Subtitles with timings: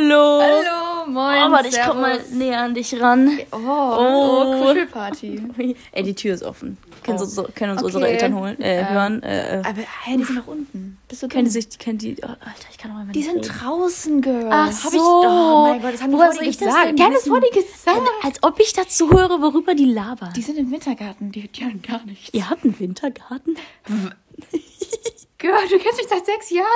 [0.00, 0.40] Hallo.
[0.40, 1.42] Hallo, moin.
[1.48, 3.36] Oh, warte, ich komm mal näher an dich ran.
[3.50, 5.42] Oh, oh, Kuschelparty.
[5.92, 6.78] Ey, die Tür ist offen.
[7.02, 7.24] Können, Oh.
[7.24, 7.86] so, können uns Okay.
[7.86, 9.22] unsere Eltern holen, äh, Ähm, hören.
[9.24, 9.58] Äh, äh.
[9.64, 10.98] Aber hey, die sind noch unten.
[11.08, 13.38] Bist du Können die sich, können die, oh, Alter, ich kann auch einfach Die sind
[13.38, 13.48] reden.
[13.48, 14.48] draußen, Girl.
[14.52, 14.96] Ach Hab so.
[14.96, 16.88] Ich, oh mein Gott, das haben die Woher soll ich das gesagt.
[16.90, 18.08] denn Die haben das vor dir gesagt.
[18.22, 20.32] Als ob ich dazu höre, worüber die labern.
[20.36, 22.32] Die sind im Wintergarten, die, die haben gar nichts.
[22.32, 23.56] Ihr habt einen Wintergarten?
[25.38, 26.66] Girl, du kennst mich seit sechs Jahren.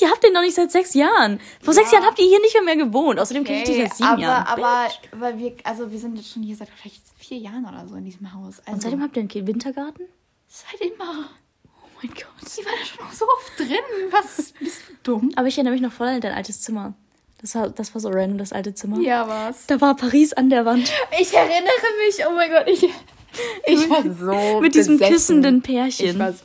[0.00, 1.38] Ihr habt den noch nicht seit sechs Jahren.
[1.60, 3.18] Vor sechs Jahren habt ihr hier nicht mehr, mehr gewohnt.
[3.20, 4.46] Außerdem kenne ich dich seit sieben aber, Jahren.
[4.46, 7.94] aber, aber wir, also wir sind jetzt schon hier seit vielleicht vier Jahren oder so
[7.96, 8.58] in diesem Haus.
[8.60, 10.06] Also, Und seitdem habt ihr einen Wintergarten?
[10.48, 11.28] seit immer.
[11.66, 12.56] Oh mein Gott.
[12.58, 14.10] Die waren da schon so oft drin.
[14.10, 14.52] Was?
[14.58, 15.32] Bist du dumm?
[15.36, 16.94] Aber ich erinnere mich noch voll an dein altes Zimmer.
[17.40, 18.98] Das war, das war so random, das alte Zimmer.
[19.00, 19.66] Ja, was?
[19.66, 20.90] Da war Paris an der Wand.
[21.20, 21.62] Ich erinnere
[22.06, 22.82] mich, oh mein Gott, ich,
[23.66, 25.12] ich war so Mit diesem besessen.
[25.14, 26.18] kissenden Ich Pärchen.
[26.18, 26.44] war so,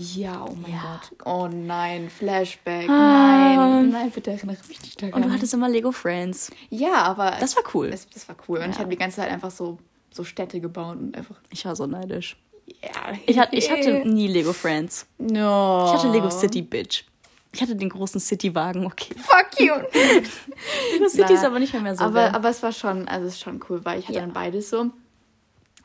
[0.00, 1.00] ja, oh mein Ja.
[1.18, 1.26] Gott.
[1.26, 2.88] Oh nein, Flashback.
[2.88, 3.54] Ah.
[3.56, 5.14] Nein, nein, bitte erinnere mich nicht daran.
[5.14, 6.50] Und du hattest immer Lego Friends.
[6.70, 7.90] ja, aber Das war cool.
[7.90, 8.58] Das, das war cool.
[8.60, 9.78] Und ich habe die ganze Zeit einfach so,
[10.10, 11.36] so Städte gebaut und einfach.
[11.50, 12.36] Ich war so neidisch.
[12.82, 13.12] Ja.
[13.26, 15.06] Ich hatte, ich hatte nie Lego Friends.
[15.18, 15.86] No.
[15.86, 17.04] Ich hatte Lego City, Bitch.
[17.52, 19.12] Ich hatte den großen City-Wagen, okay.
[19.18, 19.74] Fuck you.
[20.92, 22.04] Lego City ist aber nicht mehr, mehr so.
[22.04, 24.20] aber, aber es war schon, also es ist schon cool, weil ich hatte Ja.
[24.20, 24.86] dann beides so.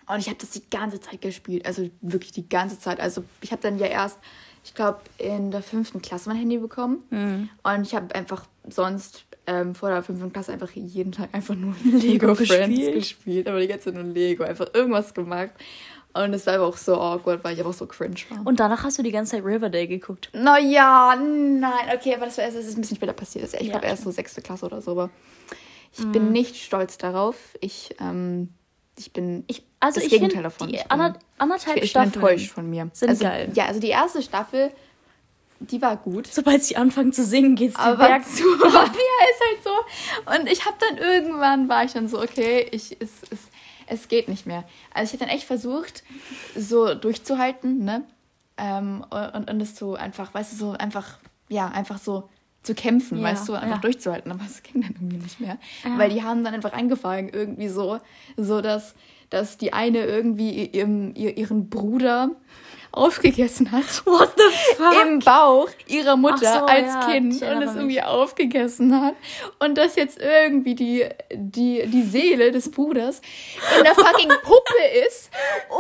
[0.08, 1.66] Und ich habe das die ganze Zeit gespielt.
[1.66, 3.00] Also wirklich die ganze Zeit.
[3.00, 4.20] Also ich habe dann ja erst,
[4.64, 7.04] ich glaube, in der fünften Klasse mein Handy bekommen.
[7.10, 7.50] Mhm.
[7.64, 11.76] Und ich habe einfach sonst ähm, vor der fünften Klasse einfach jeden Tag einfach nur
[11.84, 12.94] Lego Friends gespielt.
[12.96, 13.48] gespielt.
[13.48, 14.44] Aber die ganze Zeit nur Lego.
[14.44, 15.52] Einfach irgendwas gemacht.
[16.14, 18.46] Und es war aber auch so awkward, weil ich einfach so cringe war.
[18.48, 20.30] Und danach hast du die ganze Zeit Riverdale geguckt.
[20.34, 21.72] Naja, nein.
[21.94, 23.44] Okay, aber das, war erst, das ist ein bisschen später passiert.
[23.44, 24.92] Das ist, ich Ja, glaube erst so sechste Klasse oder so.
[24.92, 25.10] Aber
[25.98, 27.36] ich bin nicht stolz darauf.
[27.60, 28.54] Ich, ähm,
[28.98, 30.68] ich bin Ich, also das ich Gegenteil davon.
[30.70, 32.90] die Ich bin- ander, anderthalb ich bin enttäuscht von mir.
[32.94, 33.52] sind also, geil.
[33.54, 34.72] Ja, also die erste Staffel,
[35.60, 36.28] die war gut.
[36.28, 38.44] sobald sie anfangen zu singen, geht's den Aber Berg zu.
[38.44, 40.40] ja, ist halt so.
[40.40, 43.40] Und ich habe dann irgendwann, war ich dann so, okay, ich, es, es,
[43.88, 44.64] es geht nicht mehr.
[44.94, 46.04] Also ich habe dann echt versucht,
[46.56, 48.04] so durchzuhalten, ne?
[48.58, 51.18] Ähm, und, und es so einfach, weißt du, so einfach,
[51.50, 52.30] ja, einfach so
[52.66, 53.82] zu kämpfen, Ja, weißt du, einfach ja.
[53.82, 54.32] durchzuhalten.
[54.32, 55.58] Aber es ging dann irgendwie nicht mehr.
[55.98, 58.00] Weil die haben dann einfach angefangen, irgendwie so,
[58.38, 58.96] so dass,
[59.30, 62.32] dass die eine irgendwie ihrem, ihr, ihren Bruder
[62.96, 65.06] aufgegessen hat What the fuck?
[65.06, 69.16] im Bauch ihrer Mutter so, als ja, Kind und es irgendwie aufgegessen hat
[69.60, 73.22] und dass jetzt irgendwie die, die, die Seele des Bruders
[73.78, 75.30] in der fucking Puppe ist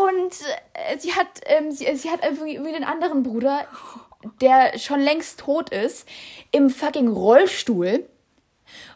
[0.08, 0.34] und
[0.74, 3.66] äh, sie hat, ähm, sie, sie hat irgendwie irgendwie den anderen Bruder,
[4.42, 6.08] der schon längst tot ist,
[6.52, 8.08] im fucking Rollstuhl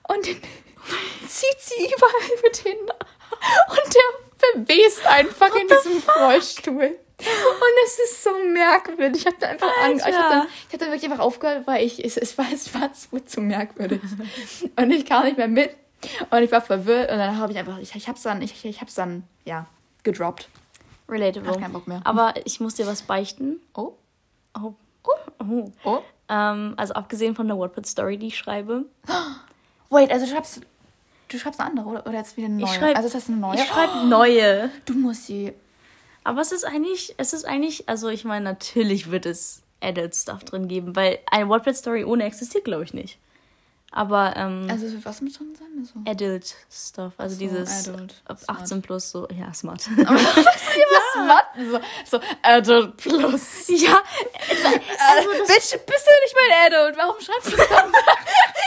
[0.08, 0.26] und
[1.28, 6.98] zieht sie überall mit hin und der verwest einfach in diesem Rollstuhl.
[7.20, 9.22] Und es ist so merkwürdig.
[9.22, 10.08] Ich habe da einfach Angst.
[10.08, 10.36] Ich habe Alter.
[10.38, 13.20] dann, ich hab dann wirklich einfach aufgehört, weil ich, es, es, war, es war zu,
[13.26, 14.00] zu merkwürdig.
[14.78, 15.76] Und ich kam nicht mehr mit.
[16.30, 17.12] Und ich war verwirrt.
[17.12, 19.68] Und dann habe ich einfach, ich, ich hab's dann, ich, ich hab's dann, ja,
[20.04, 20.48] gedroppt.
[21.10, 21.50] Relatable.
[21.50, 22.00] Hab keinen Bock mehr.
[22.06, 23.60] Aber ich muss dir was beichten.
[23.76, 23.96] Oh,
[24.58, 24.74] Oh.
[25.04, 25.72] Oh.
[25.84, 26.00] oh.
[26.28, 28.86] Ähm, also abgesehen von der Wattpad-Story, die ich schreibe.
[29.90, 30.62] Wait, also du schreibst,
[31.30, 32.66] du schreibst eine andere oder, oder jetzt wieder eine neue?
[32.70, 33.56] Ich schreib- also ist das eine neue?
[33.56, 34.70] Ich schreibe neue.
[34.86, 35.54] Du musst sie.
[36.24, 40.44] Aber es ist eigentlich, es ist eigentlich, also ich meine, natürlich wird es Adult Stuff
[40.44, 43.18] drin geben, weil eine Wattpad-Story ohne existiert, glaube ich nicht.
[43.92, 45.68] Aber ähm, Also was muss drin sein?
[45.80, 48.60] Also, Adult Stuff, also so, dieses adult, ab smart.
[48.62, 49.88] 18 plus, so, ja, smart.
[49.98, 51.72] was Matten?
[51.72, 53.68] So, so Adult Plus.
[53.70, 56.98] ja, Also das bist, bist du nicht mein Adult?
[56.98, 57.92] Warum schreibst du das dann?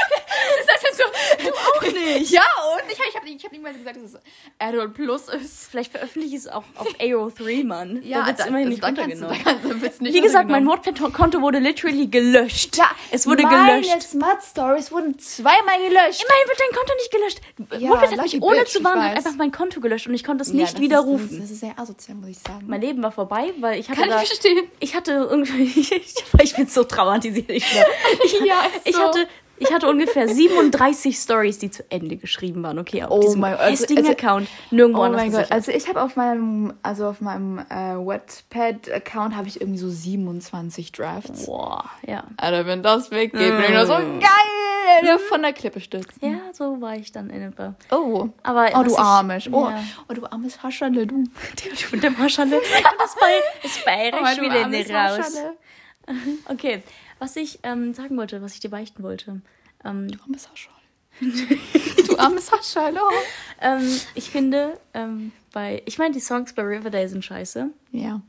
[0.84, 2.30] heißt so, du auch nicht.
[2.32, 2.42] Ja,
[2.74, 4.18] und ich, ich habe ich hab niemals gesagt, dass es
[4.58, 5.68] Adult Plus ist.
[5.70, 8.00] vielleicht veröffentliche ich es auch auf AO3, Mann.
[8.02, 9.60] Ja, da wird es also- immerhin nicht dann kannst du- runtergenommen.
[9.62, 10.66] kannst wird's nicht Wie gesagt, mein.
[10.66, 12.76] Wattpad-Konto wurde literally gelöscht.
[12.76, 14.02] Ja, es wurde meine gelöscht.
[14.02, 16.24] Smart Stories wurden zweimal gelöscht.
[16.24, 17.40] Immerhin wird dein Konto nicht gelöscht.
[17.82, 20.24] Ja, Wattpad hat mich ohne bitch, zu ich warnen einfach mein Konto gelöscht und ich
[20.24, 21.26] konnte es Ja, nicht widerrufen.
[21.28, 22.64] Das, ist, das ist sehr asozial, muss ich sagen.
[22.66, 24.70] mein Leben war vorbei, weil ich hatte Kann ich da, verstehen.
[24.80, 25.64] ich hatte irgendwie,
[25.96, 27.50] ich, ich bin so traumatisiert.
[27.50, 27.64] Ich,
[28.24, 29.02] ich, Ja, ich so.
[29.02, 29.28] hatte,
[29.58, 32.78] ich hatte ungefähr 37 Stories, die zu Ende geschrieben waren.
[32.78, 35.70] Okay, auf Oh diesem mein- also- hässlichen also- Account nirgendwo Oh anders mein Gott, also
[35.70, 41.46] ich habe auf meinem, also auf meinem äh, Wattpad-Account habe ich irgendwie so 27 Drafts.
[41.46, 42.24] Boah, ja.
[42.36, 44.18] Alter, wenn das weggeht, bin ich nur so Mm.
[44.20, 46.20] geil, der von der Klippe stürzt.
[46.20, 47.74] Ja, so war ich dann in etwa.
[47.90, 48.28] Oh.
[48.42, 49.48] Aber Oh, du armes.
[49.52, 49.82] Oh, Ja.
[50.08, 51.14] oh, du armes Hascherle, du.
[51.92, 52.60] Mit dem Hascherle.
[52.98, 53.32] Das, bei,
[53.62, 55.18] das Bayerisch Oh, wieder raus.
[55.18, 55.56] Hascherle.
[56.48, 56.82] Okay,
[57.22, 59.40] was ich ähm, sagen wollte, was ich dir beichten wollte.
[59.84, 60.76] Ähm, Du armes Hascherle.
[62.08, 62.98] du armes Hascherle.
[63.00, 63.12] Oh.
[63.60, 67.70] ähm, ich finde, ähm, bei, ich meine, die Songs bei Riverdale sind scheiße.
[67.92, 68.20] Ja.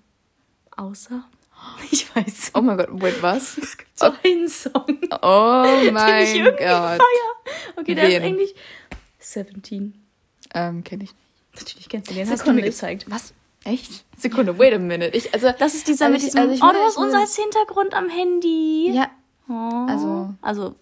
[0.78, 1.24] Außer
[1.92, 2.52] Ich weiß.
[2.54, 3.60] Oh mein Gott, wait, was?
[3.96, 5.00] So einen Song.
[5.22, 6.60] Oh den ich mein Gott.
[6.60, 7.00] feier.
[7.76, 8.12] Okay, der Wen?
[8.12, 8.56] ist eigentlich
[9.20, 9.94] 17.
[10.54, 11.16] Ähm, kenn ich nicht.
[11.60, 12.30] Natürlich kennst du den.
[12.30, 13.06] Hast du mir gezeigt.
[13.08, 13.34] Was?
[13.66, 14.06] Echt?
[14.18, 15.16] Sekunde, wait a minute.
[15.16, 16.40] Ich, also, Das ist dieser Also mit diesem.
[16.42, 18.92] also ich oh, du hast ich will- uns als Hintergrund am Handy.
[18.94, 19.10] ja,
[19.50, 19.86] Oh.
[19.90, 20.76] Also- Also.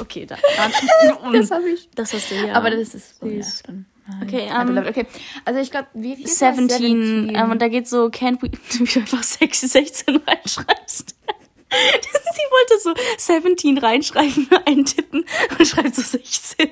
[0.00, 0.36] Okay, da.
[1.32, 1.88] das habe ich.
[1.94, 2.54] das hast du ja.
[2.54, 3.62] Aber das ist oh, Süß.
[3.66, 3.86] ja, dann.
[4.08, 4.22] nein.
[4.24, 5.06] Okay, I ähm, okay.
[5.44, 7.32] Also ich glaube, wie viel 17.
[7.34, 8.50] Ähm, und da geht so, can't we.
[8.78, 11.14] Du einfach 6, 16 reinschreibst.
[11.70, 15.24] Sie wollte so 17 reinschreiben, eintippen
[15.58, 16.70] und schreibt so 16.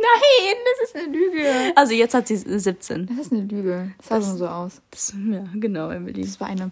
[0.00, 1.72] Nein, das ist eine Lüge.
[1.74, 3.06] Also jetzt hat sie 17.
[3.06, 3.92] Das ist eine Lüge.
[3.98, 4.80] Das sah schon so aus.
[4.90, 6.22] Das, ja, genau, Emily.
[6.22, 6.70] Das war eine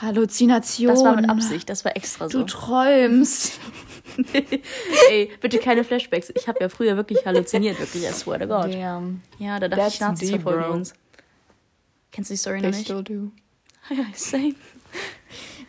[0.00, 0.88] Halluzination.
[0.94, 2.44] Das war mit Absicht, das war extra Du so.
[2.44, 3.58] träumst.
[5.10, 6.32] Ey, bitte keine Flashbacks.
[6.34, 8.72] Ich habe ja früher wirklich halluziniert, wirklich, I swear to God.
[8.74, 9.22] Damn.
[9.38, 10.74] Ja, da dachte ich, That's Nazis deep, verfolgen bro.
[10.74, 10.94] uns.
[12.12, 12.86] Kennst du die Story They noch nicht?
[12.86, 13.30] still do.
[13.94, 14.54] Ja, same.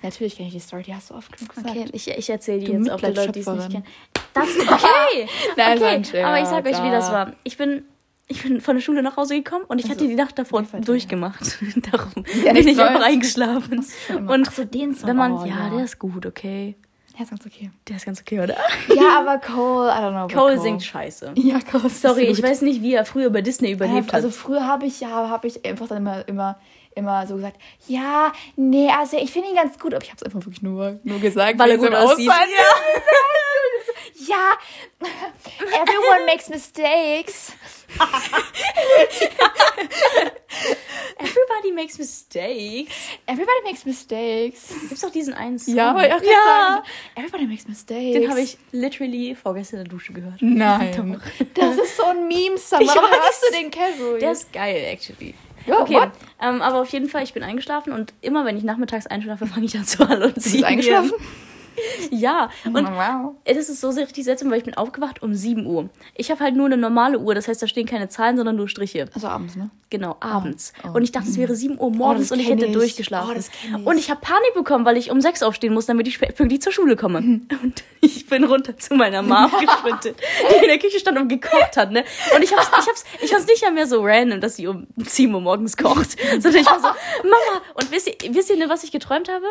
[0.04, 1.70] Natürlich kenne ich die Story, die hast du oft genug gesagt.
[1.76, 3.86] Okay, ich, ich erzähle die Du jetzt auch den Leuten, die es nicht kennen.
[4.34, 5.28] Das okay.
[5.58, 6.20] Nein, okay.
[6.22, 7.34] ein Aber ich sag euch, wie das war.
[7.44, 7.84] Ich bin,
[8.28, 11.58] ich bin von der Schule nach Hause gekommen und ich hatte die Nacht davor durchgemacht.
[11.92, 13.04] Darum Ja, bin ich einfach Neues.
[13.04, 13.86] eingeschlafen.
[14.28, 15.10] Und Ach so, den Song.
[15.10, 15.70] wenn man, Oh, ja, ja.
[15.70, 16.76] der ist gut, okay.
[17.18, 17.72] Ja, ist ganz okay.
[17.90, 18.56] Der ist ganz okay, oder?
[18.96, 20.20] Ja, aber Cole, I don't know.
[20.20, 21.34] about Cole singt scheiße.
[21.36, 24.30] Ja, Cole ist Sorry, ich weiß nicht, wie er früher bei Disney überlebt Äh, Also
[24.30, 24.36] hat.
[24.36, 26.58] früher habe ich ja, habe ich einfach dann immer, immer,
[26.96, 27.58] immer so gesagt,
[27.88, 31.00] ja, nee, also ich finde ihn ganz gut, aber ich habe es einfach wirklich nur,
[31.04, 32.30] nur gesagt, Weil er gut aussieht.
[32.30, 32.50] Aussehen.
[34.28, 34.54] Ja,
[35.82, 37.54] everyone makes mistakes.
[41.18, 42.94] Everybody makes mistakes.
[43.28, 44.74] Everybody makes mistakes.
[44.88, 45.76] Gibt's doch diesen einen Song.
[45.76, 46.30] Ja, aber ich auch ja.
[46.46, 46.84] sagen,
[47.16, 48.20] everybody makes mistakes.
[48.20, 50.42] Den habe ich literally vorgestern in der Dusche gehört.
[50.42, 51.22] Nein.
[51.54, 52.30] Das ist so ein.
[52.30, 54.20] Ich Warum hörst du den casual?
[54.20, 55.36] Der ist geil, actually.
[55.66, 56.00] Ja, okay,
[56.42, 59.66] ähm, aber auf jeden Fall, ich bin eingeschlafen und immer wenn ich nachmittags einschlafe, fange
[59.66, 60.34] ich an zu halluzinieren.
[60.34, 61.12] Bist du eingeschlafen?
[62.12, 63.36] Ja, und wow.
[63.46, 65.90] das ist so sehr richtig seltsam, weil ich bin aufgewacht um 7 Uhr.
[66.16, 68.68] Ich habe halt nur eine normale Uhr, das heißt, da stehen keine Zahlen, sondern nur
[68.68, 69.08] Striche.
[69.14, 69.70] Also abends, ne?
[69.90, 70.74] Genau, abends.
[70.84, 70.96] oh.
[70.96, 72.74] Und ich dachte, es wäre 7 Uhr morgens das und ich hätte ich.
[72.74, 73.36] durchgeschlafen.
[73.36, 73.86] Oh, ich.
[73.86, 76.72] Und ich habe Panik bekommen, weil ich um 6 aufstehen muss, damit ich pünktlich zur
[76.72, 77.22] Schule komme.
[77.22, 77.48] Mhm.
[77.62, 80.18] Und ich bin runter zu meiner Mom gesprintet,
[80.50, 82.04] die in der Küche stand und gekocht hat, ne?
[82.36, 85.34] Und ich hab's, ich hab's, ich hab's nicht mehr so random, dass sie um 7
[85.34, 86.88] Uhr morgens kocht, sondern ich war so,
[87.24, 89.46] Mama, und wisst ihr, wisst ihr, was ich geträumt habe?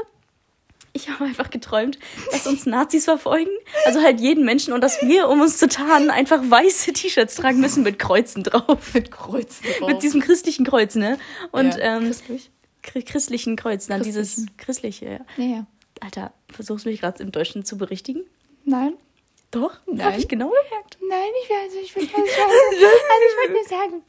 [0.92, 1.98] Ich habe einfach geträumt,
[2.32, 3.50] dass uns Nazis verfolgen,
[3.84, 7.60] also halt jeden Menschen und dass wir, um uns zu tarnen, einfach weiße T-Shirts tragen
[7.60, 8.92] müssen mit Kreuzen drauf.
[8.92, 9.88] Mit Kreuzen drauf.
[9.88, 11.19] Mit diesem christlichen Kreuz, ne?
[11.52, 12.50] Und ja, ähm, christlich.
[12.84, 15.20] chri- christlichen Kreuz, dann dieses christliche.
[15.37, 15.44] Ja.
[15.44, 15.66] Ja, ja.
[16.00, 18.25] Alter, versuchst du mich gerade im Deutschen zu berichtigen?
[18.64, 18.94] Nein.
[19.52, 20.06] Doch, Nein.
[20.06, 20.98] habe ich genau gemerkt.
[21.08, 24.02] Nein, ich weiß nicht, ich will also ich wollte nur sagen,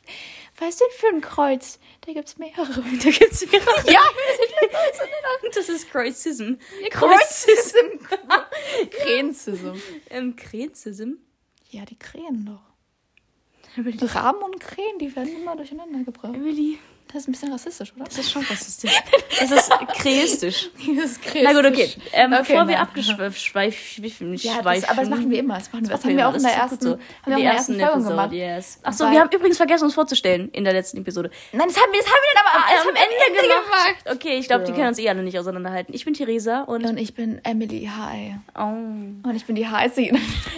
[0.62, 1.80] was denn für ein Kreuz?
[2.06, 2.68] Da gibt's mehrere.
[3.04, 3.92] Da gibt's mehrere.
[3.92, 4.02] Ja,
[5.56, 6.54] Das ist Kreuzism.
[6.92, 8.00] Kreuzism.
[8.92, 9.74] Kränzism.
[10.10, 11.14] Ähm, Krezism?
[11.70, 12.72] Ja, die Krähen doch.
[13.78, 16.36] Emily, Raben und Krähen, die werden immer durcheinander gebracht.
[16.36, 16.78] Emily,
[17.14, 18.06] Das ist ein bisschen rassistisch, oder?
[18.06, 18.92] das ist schon rassistisch.
[19.40, 19.70] Das ist
[20.00, 20.70] kreistisch.
[20.96, 21.90] Das ist Na gut, okay.
[22.14, 25.56] Ähm, Okay, bevor wir abgeschweifen, Ja, das, aber das machen wir immer.
[25.58, 27.44] Das, machen wir, das haben wir auch in der das ersten, gut haben wir in
[27.44, 28.32] der ersten Folge gemacht.
[28.32, 28.80] Yes.
[28.84, 31.30] Achso, wir haben übrigens vergessen, uns vorzustellen in der letzten Episode.
[31.52, 34.16] Nein, das haben wir, das haben wir dann aber das am haben wir Ende gemacht.
[34.16, 34.76] Okay, ich glaube, die Ja.
[34.78, 35.94] können uns eh alle nicht auseinanderhalten.
[35.94, 36.86] Ich bin Theresa und.
[36.86, 38.38] Und ich bin Emily Hi.
[38.58, 38.62] Oh.
[38.64, 40.02] Und ich bin die heiße.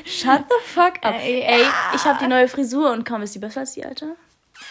[0.06, 1.16] Shut the fuck up.
[1.24, 1.74] Ey, Ey, ja.
[1.96, 4.16] ich habe die neue Frisur und kaum ist die besser als die alte.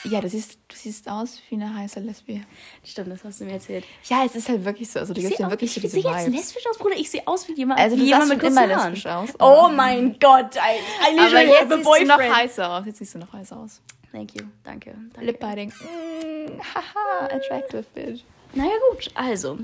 [0.05, 2.41] Ja, du siehst, du siehst aus wie eine heiße Lesbe.
[2.85, 3.85] Stimmt, das hast du mir erzählt.
[4.09, 4.99] Ja, es ist halt wirklich so.
[4.99, 6.97] Also, du Ich gibst ja wirklich so ich diese sehe jetzt lesbisch aus, Bruder.
[6.97, 9.31] Ich sehe aus wie jemand, Also, wie jemand mit immer lesbisch aus.
[9.41, 10.57] Oh mein Gott.
[10.57, 12.37] I, I Aber literally jetzt have a siehst du noch boyfriend.
[12.37, 12.87] heißer aus.
[12.87, 13.81] Jetzt siehst du noch heißer aus.
[14.13, 14.43] Thank you.
[14.65, 14.95] Danke.
[15.15, 15.25] danke.
[15.27, 15.71] Lip biting.
[15.71, 18.23] Mm, haha, attractive bitch.
[18.55, 19.09] Naja, gut.
[19.15, 19.59] Also.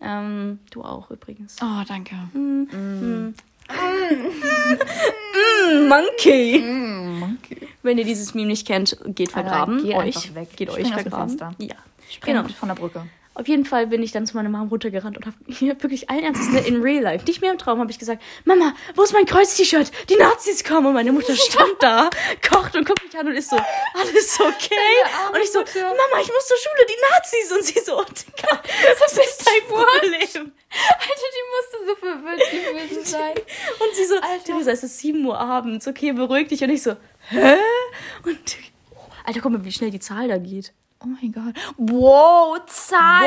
[0.00, 1.56] Ähm, du auch übrigens.
[1.62, 2.14] Oh, danke.
[2.34, 3.34] Mm,
[5.88, 6.58] Monkey.
[6.58, 7.68] Mm, monkey.
[7.82, 9.82] Wenn ihr dieses Meme nicht kennt, geht Alter, vergraben.
[9.84, 10.34] geh euch.
[10.34, 10.56] weg.
[10.56, 11.38] Geht Spring euch vergraben.
[11.58, 11.74] Ja.
[12.24, 12.44] Genau.
[12.48, 13.06] Von der Brücke.
[13.36, 15.36] Auf jeden Fall bin ich dann zu meiner Mom runtergerannt und habe
[15.82, 18.74] wirklich allen Ernstes ne, in real life, nicht mehr im Traum, habe ich gesagt, Mama,
[18.94, 19.92] wo ist mein Kreuz-T-Shirt?
[20.08, 20.86] Die Nazis kommen.
[20.86, 22.08] Und meine Mutter stand da,
[22.48, 24.74] kocht und guckt mich an und ist so, alles okay?
[25.32, 25.82] Und ich so, Mutter.
[25.82, 27.52] Mama, ich muss zur Schule, die Nazis.
[27.52, 28.62] Und sie so, oh, Digga,
[28.98, 30.52] das ist dein Problem.
[30.70, 33.34] Alter, die musste so verwirrt gewesen sein.
[33.80, 34.72] Und sie so, Alter.
[34.72, 36.62] Es ist 7 Uhr abends, okay, beruhig dich.
[36.62, 36.96] Und ich so,
[37.28, 37.56] hä?
[38.24, 38.56] Und,
[38.94, 40.72] oh, Alter, guck mal, wie schnell die Zahl da geht.
[41.04, 41.54] Oh mein Gott.
[41.76, 43.22] Wow, Milli Zeit,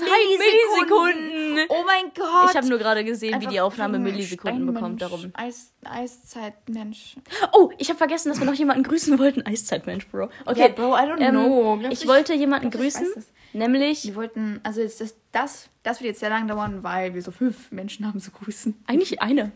[0.00, 1.54] Millisekunden.
[1.54, 1.66] Millisekunden.
[1.68, 2.50] Oh mein Gott.
[2.50, 5.02] Ich habe nur gerade gesehen, wie Einfach die Aufnahme Millisekunden bekommt.
[5.02, 5.30] Darum.
[5.34, 7.16] Eis, Eiszeitmensch.
[7.52, 9.42] Oh, ich habe vergessen, dass wir noch jemanden grüßen wollten.
[9.46, 10.30] Eiszeitmensch, Bro.
[10.46, 11.76] Okay, Ja, Bro, I don't ähm, know.
[11.78, 13.06] Glaub Ich ich- wollte jemanden glaub, grüßen,
[13.52, 17.20] nämlich Wir wollten, also jetzt das, das, das wird jetzt sehr lang dauern, weil wir
[17.22, 18.74] so fünf Menschen haben zu grüßen.
[18.86, 19.52] eigentlich eine.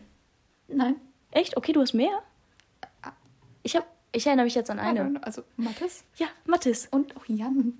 [0.67, 0.95] Nein.
[1.31, 1.57] Echt?
[1.57, 2.21] Okay, du hast mehr?
[3.63, 3.85] Ich habe,
[4.15, 5.19] ich erinnere mich jetzt an eine.
[5.21, 6.87] Also Mathis Ja, Mathis.
[6.91, 7.73] und auch Jan.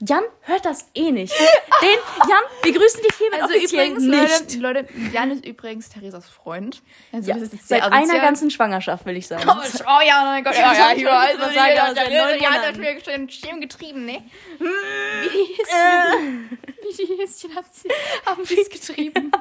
[0.00, 1.32] Jan hört das eh nicht.
[1.80, 1.88] Den,
[2.28, 4.60] Jan, wir grüßen dich hiermit Also offiziell übrigens, nicht.
[4.60, 6.82] Leute, Leute, Jan ist übrigens Theresas Freund.
[7.12, 8.20] Also Ja, das ist seit sehr einer asozial.
[8.20, 9.44] ganzen Schwangerschaft, will ich sagen.
[9.48, 12.66] Oh, oh ja, mein Gott, ja, ja, Ich weiß, also, sagen, also ja, neun Monaten.
[12.66, 14.22] hat mir schön getrieben, ne?
[14.58, 17.56] Wie die Häschen, wie die Häschen
[18.26, 19.32] haben sie getrieben.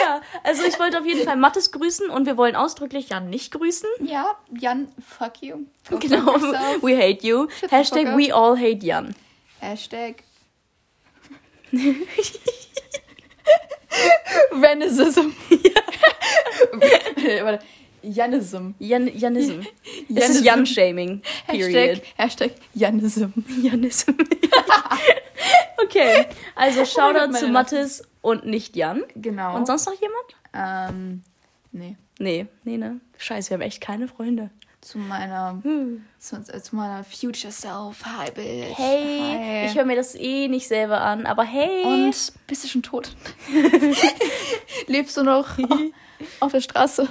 [0.00, 3.52] Ja, also ich wollte auf jeden Fall Mathis grüßen und wir wollen ausdrücklich Jan nicht
[3.52, 3.88] grüßen.
[4.00, 5.66] Ja, Jan, fuck you.
[5.88, 6.26] Go Genau,
[6.82, 7.46] we hate you.
[7.60, 9.14] the Hashtag we all hate Jan.
[9.60, 10.22] Hashtag.
[14.52, 15.32] Venism.
[17.42, 17.64] Warte,
[18.02, 18.74] Janism.
[18.78, 19.60] Jan, Janism.
[20.08, 20.32] Es Janism.
[20.38, 21.22] ist Jan-Shaming.
[21.46, 23.30] Hashtag, Hashtag Janism.
[23.62, 24.12] Janism.
[25.82, 26.26] okay,
[26.56, 27.48] also Shoutout zu.
[27.48, 29.02] Mathis und nicht Jan.
[29.14, 29.56] Genau.
[29.56, 30.36] Und sonst noch jemand?
[30.52, 31.22] Ähm,
[31.72, 31.96] nee.
[32.18, 33.00] Nee, nee, ne?
[33.16, 34.50] Scheiße, wir haben echt keine Freunde.
[34.82, 35.60] Zu meiner,
[36.18, 38.02] zu, zu meiner Future Self.
[38.04, 38.78] Hi, Bitch.
[38.78, 39.66] Hey, Hi.
[39.66, 41.82] ich höre mir das eh nicht selber an, aber hey.
[41.84, 43.14] Und bist du schon tot?
[44.86, 45.58] Lebst du noch
[46.40, 47.08] auf der Straße?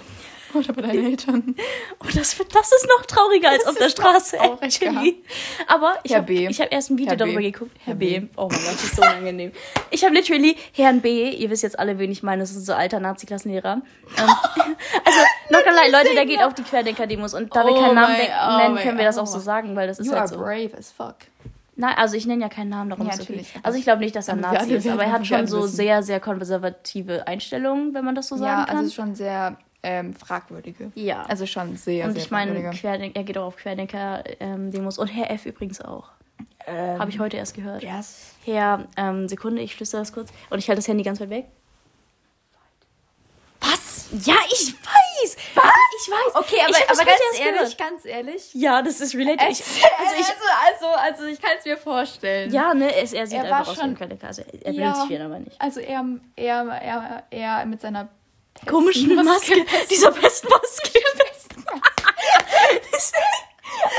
[0.53, 1.55] Oder bei deinen Eltern?
[2.01, 5.21] Oh, das, das ist noch trauriger als auf der Straße, actually.
[5.67, 6.47] Aber ich habe B.
[6.47, 7.23] hab erst ein Video Herr B.
[7.25, 7.71] darüber geguckt.
[7.79, 8.19] Herr, Herr B.
[8.21, 8.27] B.
[8.37, 9.51] Oh mein Gott, das ist so unangenehm.
[9.91, 11.29] Ich habe literally Herrn B.
[11.31, 12.41] Ihr wisst jetzt alle, wen ich meine.
[12.43, 13.73] Das ist so alter Nazi-Klassenlehrer.
[13.73, 13.81] Ähm,
[15.05, 17.33] also, not gonna lie, Leute, der geht auf die Querdenker-Demos.
[17.33, 19.25] Und da wir Oh keinen Namen de- oh nennen, können wir das auch oh.
[19.25, 20.37] so sagen, weil das ist You halt are so.
[20.37, 21.15] brave as fuck.
[21.75, 23.33] Nein, also ich nenne ja keinen Namen, darum Ja, ist okay.
[23.33, 23.53] natürlich.
[23.63, 25.47] Also ich glaube nicht, dass er ein wir Nazi ist, aber er hat wir schon
[25.47, 25.75] so wissen.
[25.75, 28.77] sehr, sehr konservative Einstellungen, wenn man das so sagen Ja, kann.
[28.77, 30.91] also schon sehr ähm, fragwürdige.
[30.95, 31.24] Ja.
[31.24, 32.57] Also schon sehr, Und sehr ich meine,
[33.13, 34.98] er geht auch auf Querdenker-Demos.
[34.98, 36.09] und Herr F übrigens auch.
[36.67, 37.81] Ähm, Habe ich heute erst gehört.
[37.81, 38.33] Yes.
[38.45, 40.29] Herr, ähm, Sekunde, ich flüstere das kurz.
[40.50, 41.45] Und ich halte das Handy ganz weit weg.
[43.62, 44.07] Was?
[44.25, 45.38] Ja, ich weiß!
[45.55, 45.65] Was?
[46.01, 46.36] Ich weiß.
[46.36, 47.77] Okay, aber, aber ganz ehrlich, gehört.
[47.77, 48.53] ganz ehrlich.
[48.53, 49.41] Ja, das ist related.
[49.51, 52.51] Es, Ich, also, ich, also, also, also ich kann es mir vorstellen.
[52.53, 54.27] ja, ne, es, er sieht Er einfach aus wie ein schon- Querdenker.
[54.27, 54.95] Also er, Ja.
[54.95, 55.59] sich viel, aber nicht.
[55.62, 56.05] Also er,
[56.38, 58.07] er, er, er mit seiner
[58.65, 59.65] Komischen Maske.
[59.89, 60.99] Dieser Pestmaske.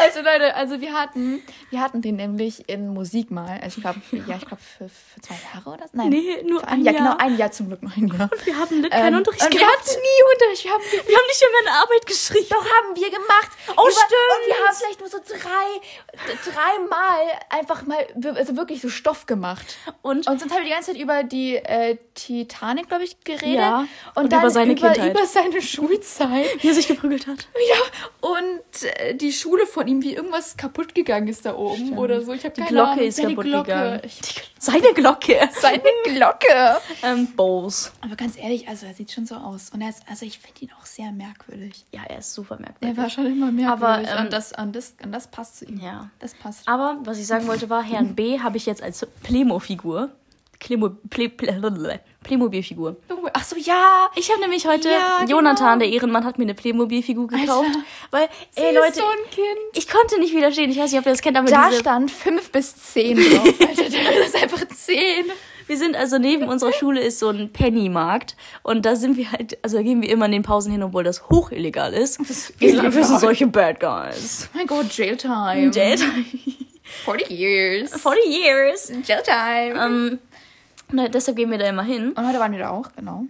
[0.00, 3.60] Also Leute, also wir hatten, wir hatten den nämlich in Musik mal.
[3.62, 5.90] Also ich glaube, ja, ich glaube für, für zwei Jahre oder so.
[5.92, 6.94] Nein, Nee, nur für ein Jahr.
[6.94, 7.04] Jahr.
[7.04, 8.30] Genau, ein Jahr zum Glück noch ein Jahr.
[8.44, 9.78] Wir haben Lit keinen Ähm, Unterricht und wir gehabt.
[9.78, 10.64] hatten nie Unterricht.
[10.64, 12.46] Wir haben Wir haben nicht mehr eine Arbeit geschrieben.
[12.50, 13.50] Doch, haben wir gemacht.
[13.68, 14.30] Oh, Über- stimmt.
[14.36, 19.76] Und wir haben vielleicht nur so drei, dreimal einfach mal, also wirklich so Stoff gemacht.
[20.02, 23.54] Und, Und sonst haben wir die ganze Zeit über die äh, Titanic, glaube ich, geredet.
[23.60, 25.10] Ja, Und, und dann über seine über, Kindheit.
[25.14, 26.46] über seine Schulzeit.
[26.62, 27.48] wie er sich geprügelt hat.
[27.68, 32.22] Ja, und äh, die Schule von ihm, wie irgendwas kaputt gegangen ist da oben oder
[32.22, 32.32] so.
[32.32, 33.04] Ich habe Die keine Glocke Ahnung.
[33.06, 33.64] ist Ja, die kaputt Glocke.
[33.66, 34.00] gegangen.
[34.04, 35.36] Ich, Die, seine Glocke.
[35.60, 36.80] seine Glocke.
[37.02, 37.92] ähm, Bowls.
[38.00, 39.70] Aber ganz ehrlich, also er sieht schon so aus.
[39.70, 41.84] Und er ist, also ich finde ihn auch sehr merkwürdig.
[41.92, 42.96] Ja, er ist super Er merkwürdig.
[42.96, 44.08] war schon immer merkwürdig.
[44.08, 45.80] Aber, ähm, und, das, und, das, und das passt zu ihm.
[45.80, 46.10] Ja.
[46.18, 46.66] Das passt.
[46.68, 48.38] Aber was ich sagen wollte war, Herrn B.
[48.40, 50.10] habe ich jetzt als Playmo-Figur.
[50.58, 52.96] Plemo, Ple, Ple, Playmobil-Figur.
[53.32, 54.10] Ach so, ja.
[54.16, 55.78] Ich habe nämlich heute, Ja, Jonathan, genau.
[55.78, 57.50] der Ehrenmann, hat mir eine Playmobil-Figur gekauft.
[57.68, 57.78] Alter.
[58.10, 59.46] Weil, ey ist Leute, so ein Kind.
[59.74, 60.70] ich konnte nicht widerstehen.
[60.70, 63.44] Ich weiß nicht, ob ihr das kennt, aber Da diese, stand 5 bis 10 drauf.
[63.60, 65.26] Alter, das ist einfach 10.
[65.66, 69.56] wir sind also neben unserer Schule ist so ein Pennymarkt und da sind wir halt,
[69.62, 72.18] also da gehen wir immer in den Pausen hin, obwohl das hoch illegal ist.
[72.18, 72.26] wir,
[72.70, 74.48] sind, wir sind solche Bad Guys.
[74.52, 75.70] Oh mein Gott, Jailtime.
[75.72, 75.98] Jail
[77.04, 77.90] 40 years.
[78.02, 78.92] 40 years.
[79.06, 79.80] Jailtime.
[79.80, 80.18] Ähm,
[80.92, 82.12] na, deshalb gehen wir da immer hin.
[82.12, 83.24] Und heute waren wir da auch, genau.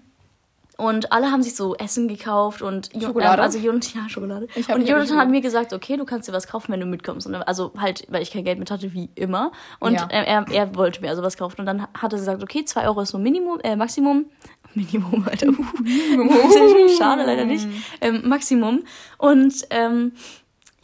[0.76, 3.34] Und alle haben sich so Essen gekauft und Schokolade?
[3.36, 4.48] Ähm, also Jonathan, ja, Schokolade.
[4.74, 7.26] Und Jonathan hat mir gesagt, okay, du kannst dir was kaufen, wenn du mitkommst.
[7.26, 9.52] Und, also halt, weil ich kein Geld mit hatte, wie immer.
[9.78, 10.06] Und Ja.
[10.10, 11.60] äh, er, er wollte mir also was kaufen.
[11.60, 14.24] Und dann hat er gesagt, okay, 2 Euro ist so Minimum, äh, Maximum.
[14.74, 15.48] Minimum, Alter.
[15.52, 16.88] Uh.
[16.96, 17.66] Schade, leider nicht.
[18.00, 18.84] Ähm, Maximum.
[19.18, 20.12] Und ähm,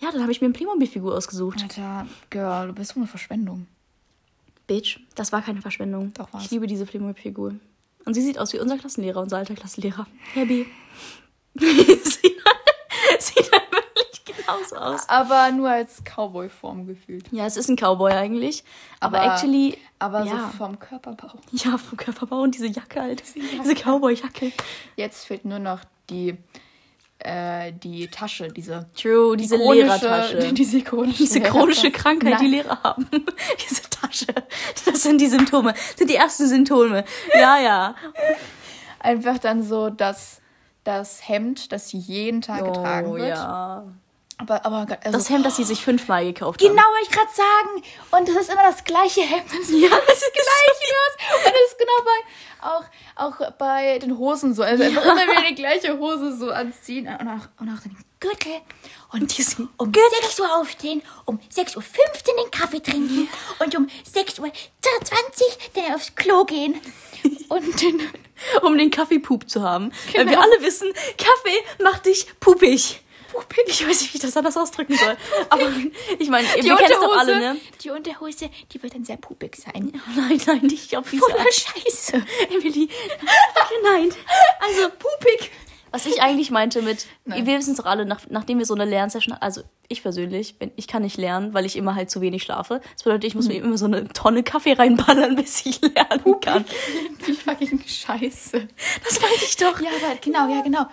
[0.01, 1.63] ja, dann habe ich mir eine Playmobil-Figur ausgesucht.
[1.63, 3.67] Alter, Girl, du bist so eine Verschwendung.
[4.67, 6.13] Bitch, das war keine Verschwendung.
[6.15, 6.45] Doch, war's.
[6.45, 7.55] Ich liebe diese Playmobil-Figur.
[8.05, 10.07] Und sie sieht aus wie unser Klassenlehrer, unser alter Klassenlehrer.
[10.35, 10.65] Herr B.
[11.59, 12.37] sieht,
[13.19, 15.09] sieht halt wirklich genauso aus.
[15.09, 17.27] Aber nur als Cowboy-Form gefühlt.
[17.33, 18.65] Ja, es ist ein Cowboy eigentlich.
[19.01, 20.51] Aber, Aber- actually, Aber Ja.
[20.53, 21.33] so vom Körperbau.
[21.53, 23.23] ja, vom Körperbau und diese Jacke halt.
[23.35, 24.53] Diese Cowboy-Jacke.
[24.97, 25.81] Jetzt fehlt nur noch
[26.11, 26.37] die
[27.19, 30.39] äh, die Tasche, diese True, diese chronische- Lehrertasche.
[30.53, 32.51] Diese chronische, Diese chronische Krankheit, die Nein.
[32.51, 33.07] Lehrer haben.
[33.69, 34.27] Diese Tasche.
[34.85, 35.73] Das sind die Symptome.
[35.73, 37.05] Das sind die ersten Symptome.
[37.35, 37.95] Ja, ja.
[39.01, 40.41] Einfach dann so das,
[40.85, 43.23] das Hemd, das sie jeden Tag getragen wird.
[43.23, 43.85] Oh, ja.
[44.39, 46.69] Aber, aber also, Das Hemd, das sie sich fünfmal gekauft haben.
[46.69, 47.83] Genau, wollte ich gerade sagen.
[48.11, 49.47] Und das ist immer das gleiche Hemd.
[49.51, 50.93] Das ist ja, das gleiche.
[50.93, 51.47] Das.
[51.47, 52.85] Und das ist genau bei, auch,
[53.17, 54.63] auch bei den Hosen so.
[54.63, 57.07] Also einfach immer wieder die gleiche Hose so anziehen.
[57.09, 58.53] Und auch, und auch den Gürtel.
[59.13, 63.29] Und diesen Um 6 Uhr aufstehen, um 6.15 Uhr den Kaffee trinken
[63.61, 64.51] und um 6.20 Uhr
[65.75, 66.79] dann aufs Klo gehen.
[67.49, 68.03] und den,
[68.63, 69.93] um den Kaffeepup zu haben.
[70.15, 70.43] Weil wir Genau.
[70.43, 73.01] alle wissen, Kaffee macht dich pupig.
[73.37, 73.65] Pupig?
[73.67, 75.17] Ich weiß nicht, wie ich das anders ausdrücken soll.
[75.51, 75.69] Aber
[76.19, 77.57] ich meine, wir kennen es doch alle, ne?
[77.83, 79.93] Die Unterhose, die wird dann sehr pupig sein.
[80.17, 81.55] Nein, nein, nicht auf diese Voller Art.
[81.55, 82.23] Scheiße.
[82.51, 82.89] Emily.
[83.83, 84.11] Nein.
[84.61, 85.51] Also, pupig.
[85.93, 87.47] Was ich eigentlich meinte mit, Nein.
[87.47, 90.73] wir wissen es doch alle, nach, nachdem wir so eine Lernsession, also ich persönlich, wenn,
[90.77, 92.81] ich kann nicht lernen, weil ich immer halt zu wenig schlafe.
[92.95, 96.65] Das bedeutet, ich muss mir immer so eine Tonne Kaffee reinballern, bis ich lernen kann.
[97.25, 98.69] wie fucking Scheiße.
[99.05, 99.81] Das meine ich doch.
[99.81, 100.87] Ja, aber genau, ja, genau.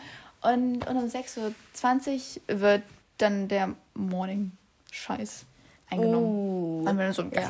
[0.43, 2.83] Und, und um 6.20 Uhr wird
[3.17, 5.45] dann der Morning-Scheiß
[5.89, 6.25] eingenommen.
[6.25, 6.81] Oh.
[6.85, 7.49] Dann so, Ja.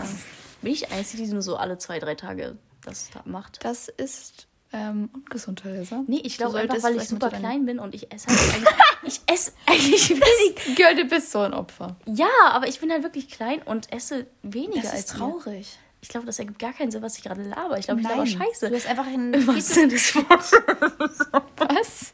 [0.62, 3.60] Bin ich die Einzige, die nur so alle zwei, drei Tage das da macht?
[3.64, 6.04] Das ist ähm, ungesund, Theresa.
[6.08, 8.74] Nee, ich glaube einfach, weil ich super klein bin und ich esse halt eigentlich,
[9.04, 10.76] ich esse eigentlich wenig.
[10.76, 11.96] Girl, du bist so ein Opfer.
[12.06, 15.80] Ja, aber ich bin halt wirklich klein und esse weniger Das als ist traurig.
[16.02, 17.78] Ich glaube, das ergibt gar keinen Sinn, was ich gerade laber.
[17.78, 18.70] Ich glaube, ich laber scheiße.
[18.70, 21.44] Du hast einfach ein was das Wort?
[21.74, 22.12] Was?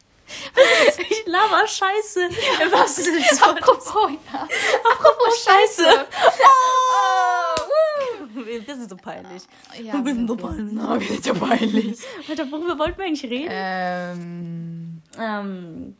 [1.08, 2.28] Ich laber scheiße.
[2.70, 3.42] Was ist das?
[3.42, 3.86] Apropos,
[4.32, 4.48] ja.
[4.92, 6.06] Apropos Scheiße.
[8.34, 9.42] Oh, Wir sind so peinlich.
[9.82, 10.74] Ja, wir sind so peinlich.
[10.76, 11.98] Wir sind so peinlich.
[12.28, 13.48] Alter, worüber wollten wir eigentlich reden?
[13.50, 15.96] Ähm, Ähm,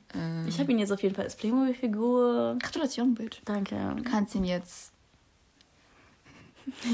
[0.46, 2.56] ich habe ihn jetzt auf jeden Fall als Playmobil-Figur.
[2.62, 3.42] Gratulation, Bild.
[3.44, 3.76] Danke.
[3.96, 4.92] Du kannst ihn jetzt,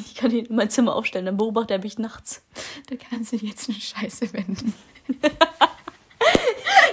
[0.06, 2.42] Ich kann ihn in mein Zimmer aufstellen, dann beobachtet er mich nachts.
[2.88, 4.72] du kannst ihn jetzt eine Scheiße wenden.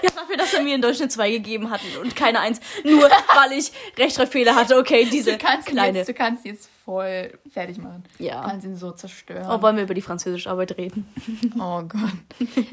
[0.04, 2.60] Ja, dafür, dass er mir in Durchschnitt zwei gegeben hat und keine eins.
[2.84, 3.04] Nur
[3.36, 4.78] weil ich Rechtschreibfehler hatte.
[4.78, 6.00] Okay, diese Du kannst kleine.
[6.00, 8.04] jetzt, du kannst jetzt voll fertig machen.
[8.20, 8.42] Ja.
[8.42, 9.48] Du kannst ihn so zerstören.
[9.50, 11.08] Oh, wollen wir über die französische Arbeit reden?
[11.60, 12.02] Oh Gott.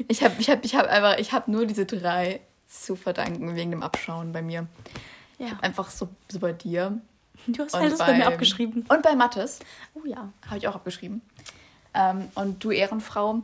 [0.07, 3.71] Ich habe ich hab, ich hab einfach, ich habe nur diese drei zu verdanken wegen
[3.71, 4.67] dem Abschauen bei mir.
[5.39, 5.57] Ja.
[5.61, 6.99] Einfach so, so bei dir.
[7.47, 8.85] Du hast alles bei mir beim- abgeschrieben.
[8.87, 9.59] Und bei Mathis
[9.95, 10.31] Oh ja.
[10.45, 11.21] habe ich auch abgeschrieben.
[11.93, 13.41] Ähm, und du Ehrenfrau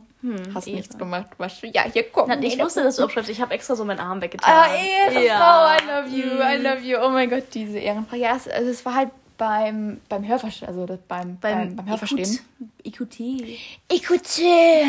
[0.54, 0.76] hast Ehre.
[0.76, 1.26] nichts gemacht.
[1.38, 2.28] Du, ja, hier komm.
[2.28, 3.30] Na, ich wusste, dass du abschreibst.
[3.30, 4.50] Ich habe extra so meinen Arm weggetan.
[4.52, 5.76] Ah, Ehrenfrau, Ja.
[5.76, 6.98] I love you, I love you.
[6.98, 8.16] Oh mein Gott, diese Ehrenfrau.
[8.16, 12.40] Ja, es, also es war halt beim, beim Hörverstehen, also das beim, beim, beim Hörverstehen.
[12.84, 13.58] Écoutez.
[13.88, 14.82] Écoutez,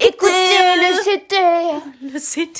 [0.00, 1.36] écoutez le CD.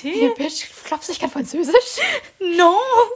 [0.02, 1.74] Hier, Bitch, glaubst du, ich kann Französisch?
[2.56, 2.74] Non.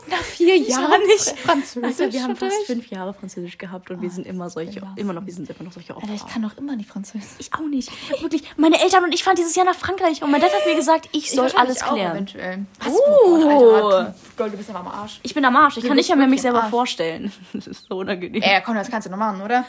[0.08, 1.38] Nach vier Jahren nicht.
[1.40, 1.82] Französisch.
[2.00, 5.24] Alter, wir haben fast fünf Jahre Französisch gehabt und wir sind immer solche, immer noch,
[5.26, 6.08] wir sind immer noch solche Opfer.
[6.08, 7.28] Alter, ich kann doch immer nicht Französisch.
[7.38, 7.90] Ich auch nicht.
[8.20, 8.42] Wirklich.
[8.56, 11.08] Meine Eltern und ich fahren dieses Jahr nach Frankreich und mein Dad hat mir gesagt,
[11.12, 12.12] ich soll wahrscheinlich alles auch klären.
[12.12, 12.66] Eventuell.
[12.80, 12.92] Was?
[12.92, 12.98] Uh.
[13.24, 14.14] Oh Gott, Alter.
[14.36, 15.20] Gold, du bist aber am Arsch.
[15.22, 15.76] Ich bin am Arsch.
[15.78, 16.70] Ich Du kann nicht mehr mich selber Arsch.
[16.70, 17.32] vorstellen.
[17.52, 18.42] Das ist so unangenehm.
[18.42, 19.64] Ey, komm, das kannst du noch machen, oder?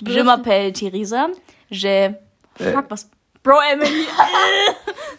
[0.00, 1.28] Je m'appelle Theresa.
[1.68, 2.14] Je.
[2.56, 3.08] Fuck, was.
[3.42, 4.06] Bro, Emily.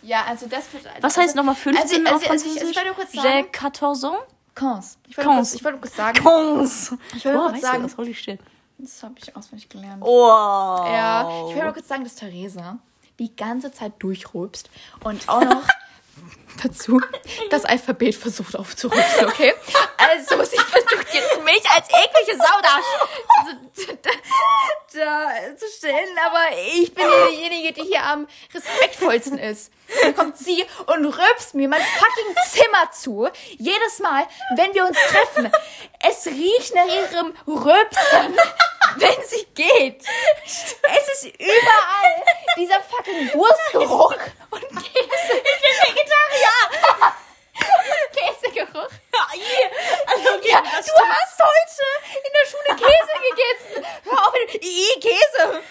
[0.05, 0.83] Ja, also das wird.
[1.01, 2.61] Was heißt nochmal 15 also, also, auf also, ich, Französisch?
[2.61, 3.47] also ich wollte nur kurz sagen.
[3.51, 4.17] 14 ans?
[4.53, 4.97] Cons.
[5.07, 5.37] Ich wollte Cons.
[5.37, 6.23] kurz, ich wollte kurz sagen.
[6.23, 6.93] Cons.
[7.15, 7.81] Ich wollte oh, kurz sagen.
[7.81, 7.97] du das?
[7.97, 8.39] Holy shit.
[8.77, 10.01] Das habe ich auswendig gelernt.
[10.01, 10.87] Wow.
[10.87, 12.77] Ja, ich nur kurz sagen, dass Theresa
[13.19, 14.69] die ganze Zeit durchrülpst
[15.03, 15.63] und auch noch
[16.63, 17.01] dazu
[17.49, 19.53] das Alphabet versucht aufzurülpsen, okay?
[19.97, 22.79] Also sie versucht jetzt mich als eklige Sau da,
[23.39, 24.09] also, da,
[24.93, 29.71] da zu stellen, aber ich bin diejenige, die hier am respektvollsten ist.
[30.01, 33.29] Dann kommt sie und rülpst mir mein fucking Zimmer zu.
[33.57, 35.51] Jedes Mal, wenn wir uns treffen.
[36.07, 38.37] Es riecht nach ihrem Rülpsen,
[38.97, 40.03] wenn sie geht.
[40.45, 42.23] Es ist überall
[42.57, 44.15] dieser fucking Wurstgeruch
[44.51, 45.33] und Käse.
[45.33, 47.13] Ich bin Vegetarier.
[48.13, 48.89] Käsegeruch.
[50.07, 51.85] Also, okay, Ja, du hast heute
[52.23, 53.85] in der Schule Käse gegessen.
[54.03, 55.63] Hör auf, Ih, Käse.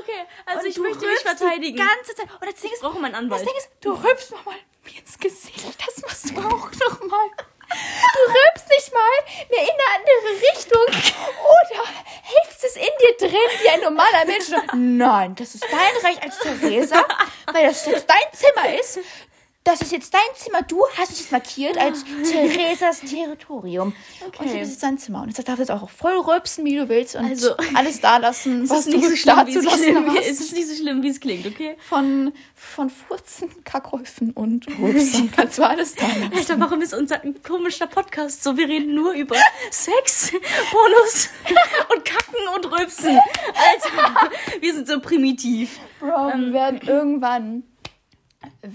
[0.00, 1.76] Okay, also Und ich möchte mich verteidigen.
[1.76, 2.28] Die ganze Zeit.
[2.40, 3.46] Und das Ding Ich ist, brauche meinen das Anwalt.
[3.46, 5.64] Ding ist, du rülpst nochmal mir ins Gesicht.
[5.86, 6.42] Das machst du auch
[6.90, 7.28] nochmal.
[7.68, 10.86] Du rülpst nicht mal mehr in eine andere Richtung.
[10.86, 11.84] Oder
[12.22, 14.46] hältst es in dir drin wie ein normaler Mensch.
[14.74, 17.04] Nein, das ist dein Recht als Theresa,
[17.52, 19.00] weil das jetzt dein Zimmer ist.
[19.66, 20.62] Das ist jetzt dein Zimmer.
[20.62, 23.94] Du hast es jetzt markiert als Theresas Territorium.
[24.38, 25.22] Und hier ist jetzt dein Zimmer.
[25.22, 27.16] Und jetzt darfst du jetzt auch voll rülpsen, wie du willst.
[27.16, 30.18] Und Also- alles da lassen, was du nicht so schlimm, zu es lassen hast.
[30.20, 31.76] Es ist nicht so schlimm, wie es klingt, okay?
[31.88, 36.30] Von, von Furzen, Kackhäufen und Rülpsen kannst du alles da lassen.
[36.34, 38.56] Alter, warum ist unser komischer Podcast so?
[38.56, 39.36] Wir reden nur über
[39.70, 40.30] Sex,
[40.70, 41.28] Pornos
[41.94, 43.18] und Kacken und Rülpsen.
[43.18, 45.78] Alter, wir sind so primitiv.
[46.00, 47.62] Bro, Ähm, wir werden irgendwann,